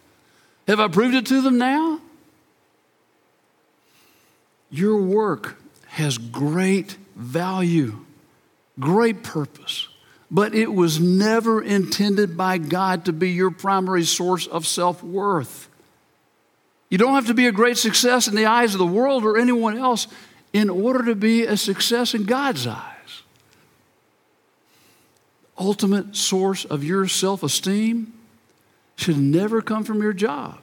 Have 0.68 0.80
I 0.80 0.88
proved 0.88 1.16
it 1.16 1.26
to 1.28 1.42
them 1.42 1.58
now? 1.58 2.00
Your 4.70 5.02
work 5.02 5.58
has 5.88 6.18
great 6.18 6.98
value, 7.16 8.06
great 8.80 9.22
purpose, 9.22 9.90
but 10.30 10.56
it 10.56 10.74
was 10.74 11.00
never 11.00 11.62
intended 11.62 12.38
by 12.38 12.58
God 12.58 13.06
to 13.06 13.14
be 13.14 13.32
your 13.32 13.52
primary 13.52 14.04
source 14.04 14.48
of 14.48 14.66
self 14.66 15.04
worth. 15.04 15.68
You 16.90 16.98
don't 16.98 17.16
have 17.16 17.28
to 17.28 17.34
be 17.34 17.48
a 17.48 17.52
great 17.52 17.78
success 17.78 18.28
in 18.28 18.36
the 18.36 18.46
eyes 18.46 18.74
of 18.74 18.80
the 18.80 18.86
world 18.86 19.26
or 19.26 19.38
anyone 19.38 19.78
else 19.78 20.08
in 20.54 20.70
order 20.70 21.06
to 21.06 21.16
be 21.16 21.44
a 21.44 21.58
success 21.58 22.14
in 22.14 22.24
God's 22.24 22.68
eyes. 22.68 23.24
Ultimate 25.58 26.16
source 26.16 26.66
of 26.66 26.84
your 26.84 27.08
self 27.08 27.44
esteem 27.44 28.14
should 29.02 29.18
never 29.18 29.62
come 29.62 29.84
from 29.84 30.02
your 30.02 30.14
job, 30.14 30.60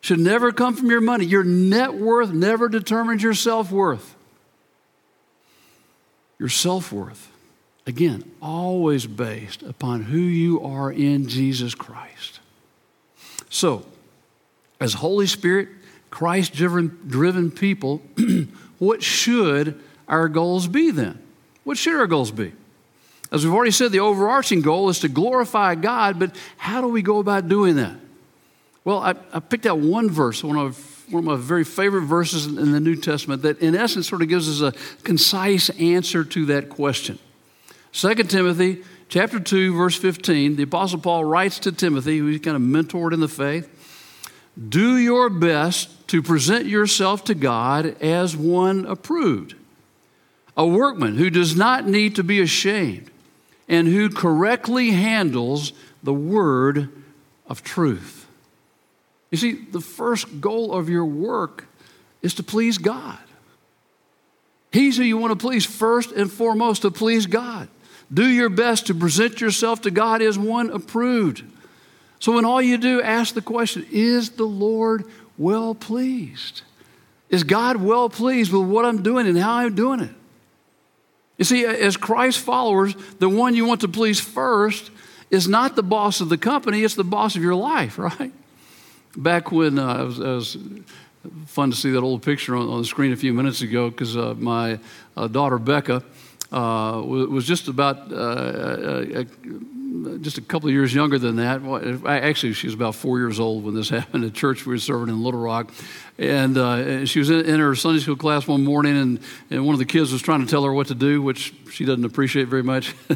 should 0.00 0.18
never 0.18 0.52
come 0.52 0.74
from 0.74 0.90
your 0.90 1.00
money. 1.00 1.24
Your 1.24 1.44
net 1.44 1.94
worth 1.94 2.32
never 2.32 2.68
determines 2.68 3.22
your 3.22 3.34
self 3.34 3.70
worth. 3.70 4.14
Your 6.38 6.48
self 6.48 6.92
worth, 6.92 7.30
again, 7.86 8.30
always 8.42 9.06
based 9.06 9.62
upon 9.62 10.02
who 10.02 10.18
you 10.18 10.62
are 10.62 10.90
in 10.90 11.28
Jesus 11.28 11.74
Christ. 11.74 12.40
So, 13.50 13.86
as 14.80 14.94
Holy 14.94 15.26
Spirit, 15.26 15.68
Christ 16.10 16.54
driven 16.54 17.50
people, 17.50 18.02
what 18.78 19.02
should 19.02 19.80
our 20.08 20.28
goals 20.28 20.66
be 20.68 20.90
then? 20.90 21.20
What 21.64 21.78
should 21.78 21.94
our 21.94 22.06
goals 22.06 22.30
be? 22.30 22.52
As 23.34 23.44
we've 23.44 23.52
already 23.52 23.72
said, 23.72 23.90
the 23.90 23.98
overarching 23.98 24.60
goal 24.60 24.88
is 24.90 25.00
to 25.00 25.08
glorify 25.08 25.74
God, 25.74 26.20
but 26.20 26.36
how 26.56 26.80
do 26.80 26.86
we 26.86 27.02
go 27.02 27.18
about 27.18 27.48
doing 27.48 27.74
that? 27.74 27.96
Well, 28.84 28.98
I, 28.98 29.16
I 29.32 29.40
picked 29.40 29.66
out 29.66 29.80
one 29.80 30.08
verse, 30.08 30.44
one 30.44 30.56
of, 30.56 31.04
one 31.10 31.18
of 31.18 31.24
my 31.24 31.34
very 31.34 31.64
favorite 31.64 32.02
verses 32.02 32.46
in 32.46 32.70
the 32.70 32.78
New 32.78 32.94
Testament, 32.94 33.42
that 33.42 33.58
in 33.58 33.74
essence 33.74 34.08
sort 34.08 34.22
of 34.22 34.28
gives 34.28 34.48
us 34.48 34.60
a 34.60 34.78
concise 35.02 35.68
answer 35.70 36.22
to 36.22 36.46
that 36.46 36.68
question. 36.68 37.18
2 37.92 38.14
Timothy 38.14 38.84
chapter 39.08 39.40
2, 39.40 39.74
verse 39.74 39.96
15, 39.96 40.54
the 40.54 40.62
Apostle 40.62 41.00
Paul 41.00 41.24
writes 41.24 41.58
to 41.58 41.72
Timothy, 41.72 42.18
who 42.18 42.28
he's 42.28 42.40
kind 42.40 42.56
of 42.56 42.62
mentored 42.62 43.12
in 43.12 43.18
the 43.18 43.26
faith, 43.26 43.68
do 44.68 44.96
your 44.96 45.28
best 45.28 46.06
to 46.06 46.22
present 46.22 46.66
yourself 46.66 47.24
to 47.24 47.34
God 47.34 48.00
as 48.00 48.36
one 48.36 48.86
approved, 48.86 49.56
a 50.56 50.64
workman 50.64 51.16
who 51.16 51.30
does 51.30 51.56
not 51.56 51.88
need 51.88 52.14
to 52.14 52.22
be 52.22 52.40
ashamed, 52.40 53.10
and 53.68 53.88
who 53.88 54.10
correctly 54.10 54.90
handles 54.90 55.72
the 56.02 56.14
word 56.14 56.90
of 57.46 57.62
truth. 57.62 58.26
You 59.30 59.38
see, 59.38 59.52
the 59.52 59.80
first 59.80 60.40
goal 60.40 60.72
of 60.72 60.88
your 60.88 61.04
work 61.04 61.66
is 62.22 62.34
to 62.34 62.42
please 62.42 62.78
God. 62.78 63.18
He's 64.72 64.96
who 64.96 65.02
you 65.02 65.16
want 65.16 65.32
to 65.32 65.36
please 65.36 65.64
first 65.64 66.12
and 66.12 66.30
foremost, 66.30 66.82
to 66.82 66.90
please 66.90 67.26
God. 67.26 67.68
Do 68.12 68.26
your 68.26 68.48
best 68.48 68.86
to 68.86 68.94
present 68.94 69.40
yourself 69.40 69.82
to 69.82 69.90
God 69.90 70.20
as 70.20 70.38
one 70.38 70.70
approved. 70.70 71.42
So, 72.18 72.32
when 72.32 72.44
all 72.44 72.62
you 72.62 72.78
do, 72.78 73.02
ask 73.02 73.34
the 73.34 73.42
question 73.42 73.86
Is 73.90 74.30
the 74.30 74.44
Lord 74.44 75.04
well 75.36 75.74
pleased? 75.74 76.62
Is 77.28 77.44
God 77.44 77.76
well 77.76 78.08
pleased 78.08 78.52
with 78.52 78.68
what 78.68 78.84
I'm 78.84 79.02
doing 79.02 79.26
and 79.26 79.36
how 79.38 79.54
I'm 79.54 79.74
doing 79.74 80.00
it? 80.00 80.10
You 81.38 81.44
see, 81.44 81.64
as 81.64 81.96
Christ 81.96 82.38
followers, 82.38 82.94
the 83.18 83.28
one 83.28 83.54
you 83.54 83.64
want 83.64 83.80
to 83.80 83.88
please 83.88 84.20
first 84.20 84.90
is 85.30 85.48
not 85.48 85.74
the 85.74 85.82
boss 85.82 86.20
of 86.20 86.28
the 86.28 86.38
company, 86.38 86.84
it's 86.84 86.94
the 86.94 87.04
boss 87.04 87.34
of 87.34 87.42
your 87.42 87.56
life, 87.56 87.98
right? 87.98 88.32
back 89.16 89.52
when 89.52 89.78
uh, 89.78 89.86
I, 89.86 90.02
was, 90.02 90.20
I, 90.20 90.34
was, 90.34 90.56
fun 91.46 91.70
to 91.70 91.76
see 91.76 91.90
that 91.90 92.02
old 92.02 92.22
picture 92.22 92.54
on, 92.54 92.78
the 92.78 92.84
screen 92.84 93.12
a 93.12 93.16
few 93.16 93.32
minutes 93.32 93.62
ago 93.62 93.88
because 93.88 94.14
uh, 94.14 94.34
my 94.36 94.78
uh, 95.16 95.26
daughter 95.26 95.58
Becca 95.58 96.02
uh, 96.52 97.00
was 97.02 97.46
just 97.46 97.68
about 97.68 98.12
uh, 98.12 98.14
uh, 98.14 99.24
just 100.20 100.38
a 100.38 100.40
couple 100.40 100.68
of 100.68 100.74
years 100.74 100.92
younger 100.92 101.18
than 101.18 101.36
that. 101.36 101.62
Actually, 102.06 102.54
she 102.54 102.66
was 102.66 102.74
about 102.74 102.94
four 102.96 103.18
years 103.18 103.38
old 103.38 103.64
when 103.64 103.74
this 103.74 103.88
happened 103.90 104.24
at 104.24 104.34
church 104.34 104.66
we 104.66 104.74
were 104.74 104.78
serving 104.78 105.08
in 105.08 105.22
Little 105.22 105.40
Rock. 105.40 105.70
Uh, 106.18 106.22
and 106.22 107.08
she 107.08 107.20
was 107.20 107.30
in, 107.30 107.44
in, 107.46 107.60
her 107.60 107.74
Sunday 107.74 108.00
school 108.00 108.16
class 108.16 108.46
one 108.46 108.64
morning, 108.64 108.96
and, 108.96 109.20
and 109.50 109.64
one 109.64 109.74
of 109.74 109.78
the 109.78 109.84
kids 109.84 110.12
was 110.12 110.22
trying 110.22 110.40
to 110.40 110.46
tell 110.46 110.64
her 110.64 110.72
what 110.72 110.88
to 110.88 110.94
do, 110.94 111.22
which 111.22 111.54
she 111.70 111.84
doesn't 111.84 112.04
appreciate 112.04 112.48
very 112.48 112.62
much. 112.62 112.94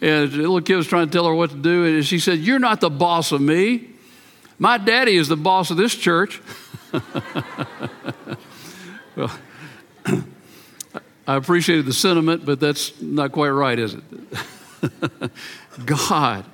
and 0.00 0.30
the 0.30 0.38
little 0.38 0.60
kid 0.60 0.76
was 0.76 0.86
trying 0.86 1.06
to 1.06 1.12
tell 1.12 1.26
her 1.26 1.34
what 1.34 1.50
to 1.50 1.56
do, 1.56 1.84
and 1.84 2.04
she 2.04 2.18
said, 2.18 2.38
You're 2.38 2.58
not 2.58 2.80
the 2.80 2.90
boss 2.90 3.32
of 3.32 3.40
me. 3.40 3.90
My 4.58 4.78
daddy 4.78 5.16
is 5.16 5.28
the 5.28 5.36
boss 5.36 5.70
of 5.70 5.76
this 5.76 5.94
church. 5.94 6.42
well, 9.16 9.30
I 11.26 11.36
appreciated 11.36 11.86
the 11.86 11.92
sentiment, 11.92 12.44
but 12.44 12.58
that's 12.58 13.00
not 13.00 13.32
quite 13.32 13.50
right, 13.50 13.78
is 13.78 13.94
it? 13.94 14.02
God 15.84 16.44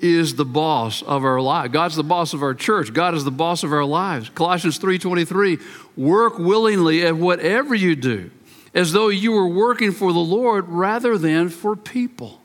is 0.00 0.34
the 0.34 0.44
boss 0.44 1.02
of 1.02 1.24
our 1.24 1.40
life. 1.40 1.72
God's 1.72 1.96
the 1.96 2.02
boss 2.02 2.32
of 2.32 2.42
our 2.42 2.54
church. 2.54 2.92
God 2.92 3.14
is 3.14 3.24
the 3.24 3.30
boss 3.30 3.62
of 3.62 3.72
our 3.72 3.84
lives. 3.84 4.30
Colossians 4.30 4.78
3:23, 4.78 5.58
work 5.96 6.38
willingly 6.38 7.04
at 7.04 7.16
whatever 7.16 7.74
you 7.74 7.94
do, 7.94 8.30
as 8.74 8.92
though 8.92 9.08
you 9.08 9.32
were 9.32 9.48
working 9.48 9.92
for 9.92 10.12
the 10.12 10.18
Lord 10.18 10.68
rather 10.68 11.18
than 11.18 11.48
for 11.48 11.76
people. 11.76 12.40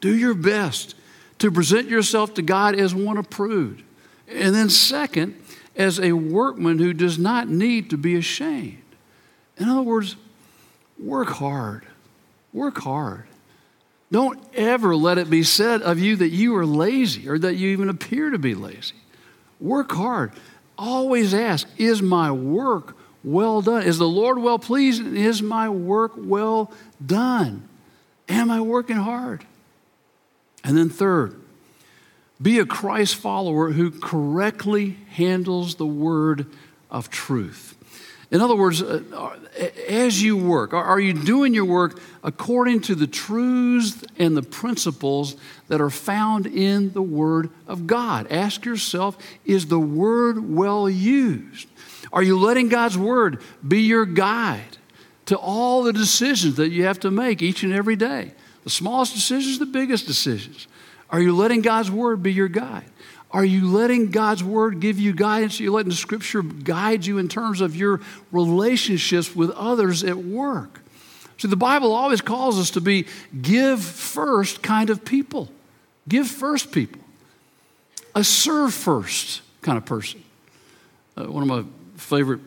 Do 0.00 0.16
your 0.16 0.34
best 0.34 0.94
to 1.38 1.50
present 1.50 1.88
yourself 1.88 2.34
to 2.34 2.42
God 2.42 2.74
as 2.74 2.94
one 2.94 3.16
approved. 3.16 3.82
And 4.28 4.54
then, 4.54 4.70
second, 4.70 5.40
as 5.76 5.98
a 6.00 6.12
workman 6.12 6.78
who 6.78 6.92
does 6.92 7.18
not 7.18 7.48
need 7.48 7.90
to 7.90 7.96
be 7.96 8.16
ashamed. 8.16 8.82
In 9.56 9.68
other 9.68 9.82
words, 9.82 10.16
work 10.98 11.28
hard. 11.28 11.86
Work 12.52 12.78
hard. 12.78 13.27
Don't 14.10 14.38
ever 14.54 14.96
let 14.96 15.18
it 15.18 15.28
be 15.28 15.42
said 15.42 15.82
of 15.82 15.98
you 15.98 16.16
that 16.16 16.30
you 16.30 16.56
are 16.56 16.66
lazy 16.66 17.28
or 17.28 17.38
that 17.38 17.56
you 17.56 17.68
even 17.68 17.88
appear 17.88 18.30
to 18.30 18.38
be 18.38 18.54
lazy. 18.54 18.94
Work 19.60 19.92
hard. 19.92 20.32
Always 20.78 21.34
ask, 21.34 21.68
is 21.76 22.00
my 22.00 22.30
work 22.30 22.96
well 23.22 23.60
done? 23.60 23.82
Is 23.82 23.98
the 23.98 24.08
Lord 24.08 24.38
well 24.38 24.58
pleased? 24.58 25.04
Is 25.04 25.42
my 25.42 25.68
work 25.68 26.12
well 26.16 26.72
done? 27.04 27.68
Am 28.28 28.50
I 28.50 28.60
working 28.60 28.96
hard? 28.96 29.44
And 30.64 30.76
then, 30.76 30.88
third, 30.88 31.40
be 32.40 32.58
a 32.58 32.66
Christ 32.66 33.16
follower 33.16 33.72
who 33.72 33.90
correctly 33.90 34.98
handles 35.10 35.74
the 35.74 35.86
word 35.86 36.46
of 36.90 37.10
truth. 37.10 37.76
In 38.30 38.42
other 38.42 38.54
words, 38.54 38.82
uh, 38.82 39.00
as 39.88 40.22
you 40.22 40.36
work, 40.36 40.74
are 40.74 41.00
you 41.00 41.14
doing 41.14 41.54
your 41.54 41.64
work 41.64 41.98
according 42.22 42.82
to 42.82 42.94
the 42.94 43.06
truths 43.06 44.04
and 44.18 44.36
the 44.36 44.42
principles 44.42 45.36
that 45.68 45.80
are 45.80 45.88
found 45.88 46.46
in 46.46 46.92
the 46.92 47.00
Word 47.00 47.48
of 47.66 47.86
God? 47.86 48.30
Ask 48.30 48.66
yourself 48.66 49.16
is 49.46 49.66
the 49.66 49.80
Word 49.80 50.54
well 50.54 50.90
used? 50.90 51.68
Are 52.12 52.22
you 52.22 52.38
letting 52.38 52.68
God's 52.68 52.98
Word 52.98 53.40
be 53.66 53.80
your 53.80 54.04
guide 54.04 54.76
to 55.26 55.36
all 55.36 55.82
the 55.82 55.92
decisions 55.92 56.56
that 56.56 56.68
you 56.68 56.84
have 56.84 57.00
to 57.00 57.10
make 57.10 57.40
each 57.40 57.62
and 57.62 57.72
every 57.72 57.96
day? 57.96 58.32
The 58.64 58.70
smallest 58.70 59.14
decisions, 59.14 59.58
the 59.58 59.64
biggest 59.64 60.06
decisions. 60.06 60.68
Are 61.10 61.20
you 61.20 61.34
letting 61.34 61.62
God's 61.62 61.90
word 61.90 62.22
be 62.22 62.32
your 62.32 62.48
guide? 62.48 62.84
Are 63.30 63.44
you 63.44 63.68
letting 63.68 64.10
God's 64.10 64.42
word 64.42 64.80
give 64.80 64.98
you 64.98 65.12
guidance? 65.12 65.60
Are 65.60 65.62
you 65.62 65.72
letting 65.72 65.92
scripture 65.92 66.42
guide 66.42 67.04
you 67.04 67.18
in 67.18 67.28
terms 67.28 67.60
of 67.60 67.76
your 67.76 68.00
relationships 68.32 69.36
with 69.36 69.50
others 69.50 70.02
at 70.02 70.16
work? 70.16 70.80
See, 71.36 71.48
the 71.48 71.56
Bible 71.56 71.92
always 71.92 72.20
calls 72.20 72.58
us 72.58 72.70
to 72.70 72.80
be 72.80 73.06
give 73.40 73.82
first 73.82 74.62
kind 74.62 74.90
of 74.90 75.04
people. 75.04 75.50
Give 76.08 76.26
first 76.26 76.72
people. 76.72 77.00
A 78.14 78.24
serve 78.24 78.72
first 78.72 79.42
kind 79.60 79.76
of 79.76 79.84
person. 79.84 80.24
Uh, 81.16 81.24
one 81.24 81.42
of 81.42 81.48
my 81.48 81.64
favorite 81.96 82.40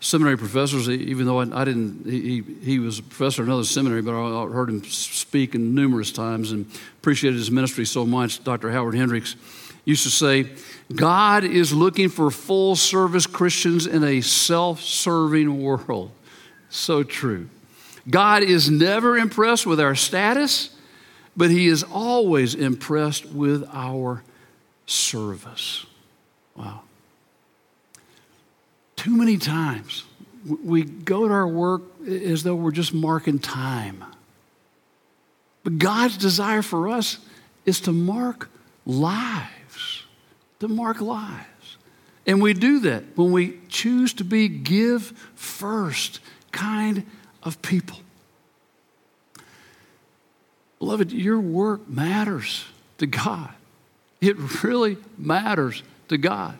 seminary 0.00 0.36
professors, 0.36 0.88
even 0.88 1.26
though 1.26 1.40
I, 1.40 1.62
I, 1.62 1.64
didn't, 1.64 2.06
he, 2.06 2.42
he 2.62 2.78
was 2.78 2.98
a 2.98 3.02
professor 3.02 3.42
at 3.42 3.46
another 3.46 3.64
seminary, 3.64 4.02
but 4.02 4.14
I, 4.14 4.44
I 4.44 4.46
heard 4.48 4.68
him 4.68 4.84
speak 4.84 5.54
numerous 5.54 6.12
times 6.12 6.52
and 6.52 6.70
appreciated 6.98 7.36
his 7.36 7.50
ministry 7.50 7.84
so 7.84 8.06
much. 8.06 8.44
Dr. 8.44 8.70
Howard 8.70 8.94
Hendricks 8.94 9.36
used 9.90 10.04
to 10.04 10.10
say, 10.10 10.50
God 10.94 11.44
is 11.44 11.72
looking 11.72 12.08
for 12.08 12.30
full 12.30 12.74
service 12.76 13.26
Christians 13.26 13.86
in 13.86 14.02
a 14.02 14.20
self 14.20 14.80
serving 14.80 15.62
world. 15.62 16.10
So 16.68 17.02
true. 17.02 17.48
God 18.08 18.42
is 18.42 18.70
never 18.70 19.18
impressed 19.18 19.66
with 19.66 19.80
our 19.80 19.94
status, 19.94 20.74
but 21.36 21.50
He 21.50 21.66
is 21.66 21.82
always 21.82 22.54
impressed 22.54 23.26
with 23.26 23.68
our 23.72 24.22
service. 24.86 25.86
Wow. 26.56 26.82
Too 28.96 29.16
many 29.16 29.36
times 29.36 30.04
we 30.44 30.84
go 30.84 31.28
to 31.28 31.34
our 31.34 31.48
work 31.48 31.82
as 32.06 32.42
though 32.42 32.54
we're 32.54 32.70
just 32.70 32.94
marking 32.94 33.38
time. 33.38 34.04
But 35.62 35.78
God's 35.78 36.16
desire 36.16 36.62
for 36.62 36.88
us 36.88 37.18
is 37.66 37.80
to 37.82 37.92
mark 37.92 38.48
lives, 38.86 39.50
to 40.60 40.68
mark 40.68 41.00
lives. 41.00 41.76
And 42.26 42.40
we 42.40 42.54
do 42.54 42.80
that 42.80 43.16
when 43.16 43.32
we 43.32 43.58
choose 43.68 44.12
to 44.14 44.24
be 44.24 44.48
give 44.48 45.12
first 45.34 46.20
kind 46.52 47.06
of 47.42 47.60
people. 47.62 47.98
Beloved, 50.78 51.12
your 51.12 51.40
work 51.40 51.88
matters 51.88 52.64
to 52.98 53.06
God. 53.06 53.50
It 54.20 54.62
really 54.62 54.96
matters 55.18 55.82
to 56.08 56.18
God. 56.18 56.58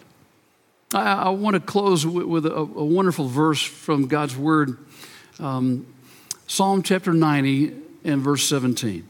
I, 0.92 1.12
I 1.12 1.28
want 1.30 1.54
to 1.54 1.60
close 1.60 2.06
with, 2.06 2.26
with 2.26 2.46
a, 2.46 2.54
a, 2.54 2.84
wonderful 2.84 3.28
verse 3.28 3.62
from 3.62 4.08
God's 4.08 4.36
Word 4.36 4.78
um, 5.38 5.86
Psalm 6.46 6.82
chapter 6.82 7.12
90 7.12 7.74
and 8.04 8.20
verse 8.22 8.42
17. 8.48 9.06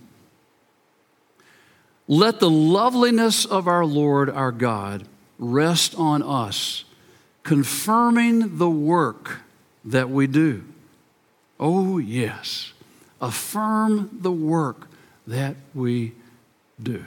Let 2.11 2.40
the 2.40 2.51
loveliness 2.51 3.44
of 3.44 3.68
our 3.68 3.85
Lord 3.87 4.29
our 4.29 4.51
God 4.51 5.07
rest 5.38 5.94
on 5.94 6.25
us, 6.25 6.85
confirming 7.44 8.59
the 8.59 8.68
work 8.68 9.42
that 9.85 10.11
we 10.11 10.27
do. 10.27 10.64
Oh, 11.61 11.99
yes, 11.99 12.73
affirm 13.20 14.11
the 14.23 14.33
work 14.33 14.88
that 15.29 15.55
we 15.73 16.14
do. 16.83 17.05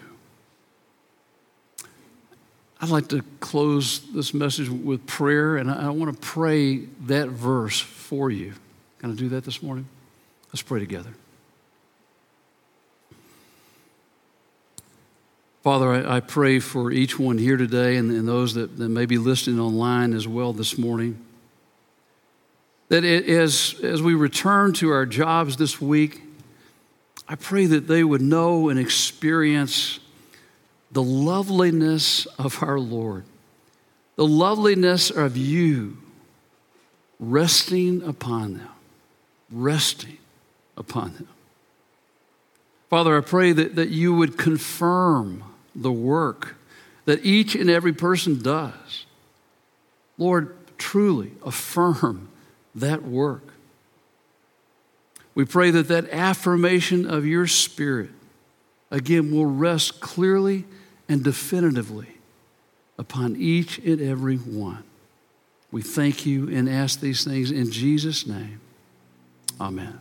I'd 2.79 2.87
like 2.87 3.09
to 3.09 3.25
close 3.41 3.99
this 4.13 4.33
message 4.33 4.69
with 4.69 5.05
prayer, 5.05 5.57
and 5.57 5.69
I 5.69 5.89
want 5.89 6.13
to 6.13 6.19
pray 6.25 6.77
that 7.07 7.27
verse 7.27 7.77
for 7.77 8.31
you. 8.31 8.53
Can 8.99 9.11
I 9.11 9.15
do 9.15 9.27
that 9.29 9.43
this 9.43 9.61
morning? 9.61 9.85
Let's 10.53 10.61
pray 10.61 10.79
together. 10.79 11.13
Father, 15.63 15.93
I, 15.93 16.17
I 16.17 16.19
pray 16.19 16.59
for 16.59 16.91
each 16.91 17.17
one 17.17 17.37
here 17.37 17.55
today 17.55 17.95
and, 17.95 18.11
and 18.11 18.27
those 18.27 18.53
that, 18.55 18.77
that, 18.77 18.89
may 18.89 19.05
be 19.05 19.17
listening 19.17 19.61
online 19.61 20.13
as 20.13 20.27
well 20.27 20.51
this 20.51 20.77
morning. 20.77 21.17
That 22.89 23.05
it, 23.05 23.29
as, 23.29 23.75
as 23.81 24.01
we 24.01 24.13
return 24.13 24.73
to 24.73 24.89
our 24.89 25.05
jobs 25.05 25.55
this 25.55 25.79
week, 25.79 26.21
I 27.29 27.35
pray 27.35 27.65
that 27.67 27.87
they 27.87 28.03
would 28.03 28.21
know 28.21 28.67
and 28.67 28.77
experience 28.77 30.01
the 30.91 31.01
loveliness 31.01 32.25
of 32.37 32.61
our 32.61 32.77
Lord, 32.77 33.23
the 34.17 34.27
loveliness 34.27 35.09
of 35.11 35.37
you 35.37 35.97
resting 37.21 38.03
upon 38.03 38.55
them, 38.55 38.69
resting 39.49 40.17
upon 40.75 41.13
them. 41.13 41.29
Father, 42.89 43.17
I 43.17 43.21
pray 43.21 43.53
that, 43.53 43.75
that 43.77 43.89
you 43.89 44.13
would 44.13 44.37
confirm 44.37 45.45
the 45.75 45.91
work 45.91 46.55
that 47.05 47.25
each 47.25 47.55
and 47.55 47.69
every 47.69 47.93
person 47.93 48.41
does. 48.41 49.05
Lord, 50.17 50.55
truly 50.77 51.31
affirm 51.45 52.29
that 52.75 53.03
work. 53.03 53.53
We 55.35 55.45
pray 55.45 55.71
that 55.71 55.87
that 55.87 56.09
affirmation 56.11 57.09
of 57.09 57.25
your 57.25 57.47
Spirit, 57.47 58.11
again, 58.91 59.31
will 59.31 59.47
rest 59.47 59.99
clearly 59.99 60.65
and 61.09 61.23
definitively 61.23 62.17
upon 62.97 63.35
each 63.35 63.79
and 63.79 63.99
every 63.99 64.37
one. 64.37 64.83
We 65.71 65.81
thank 65.81 66.25
you 66.25 66.49
and 66.49 66.69
ask 66.69 66.99
these 66.99 67.23
things 67.23 67.49
in 67.49 67.71
Jesus' 67.71 68.27
name. 68.27 68.61
Amen. 69.59 69.99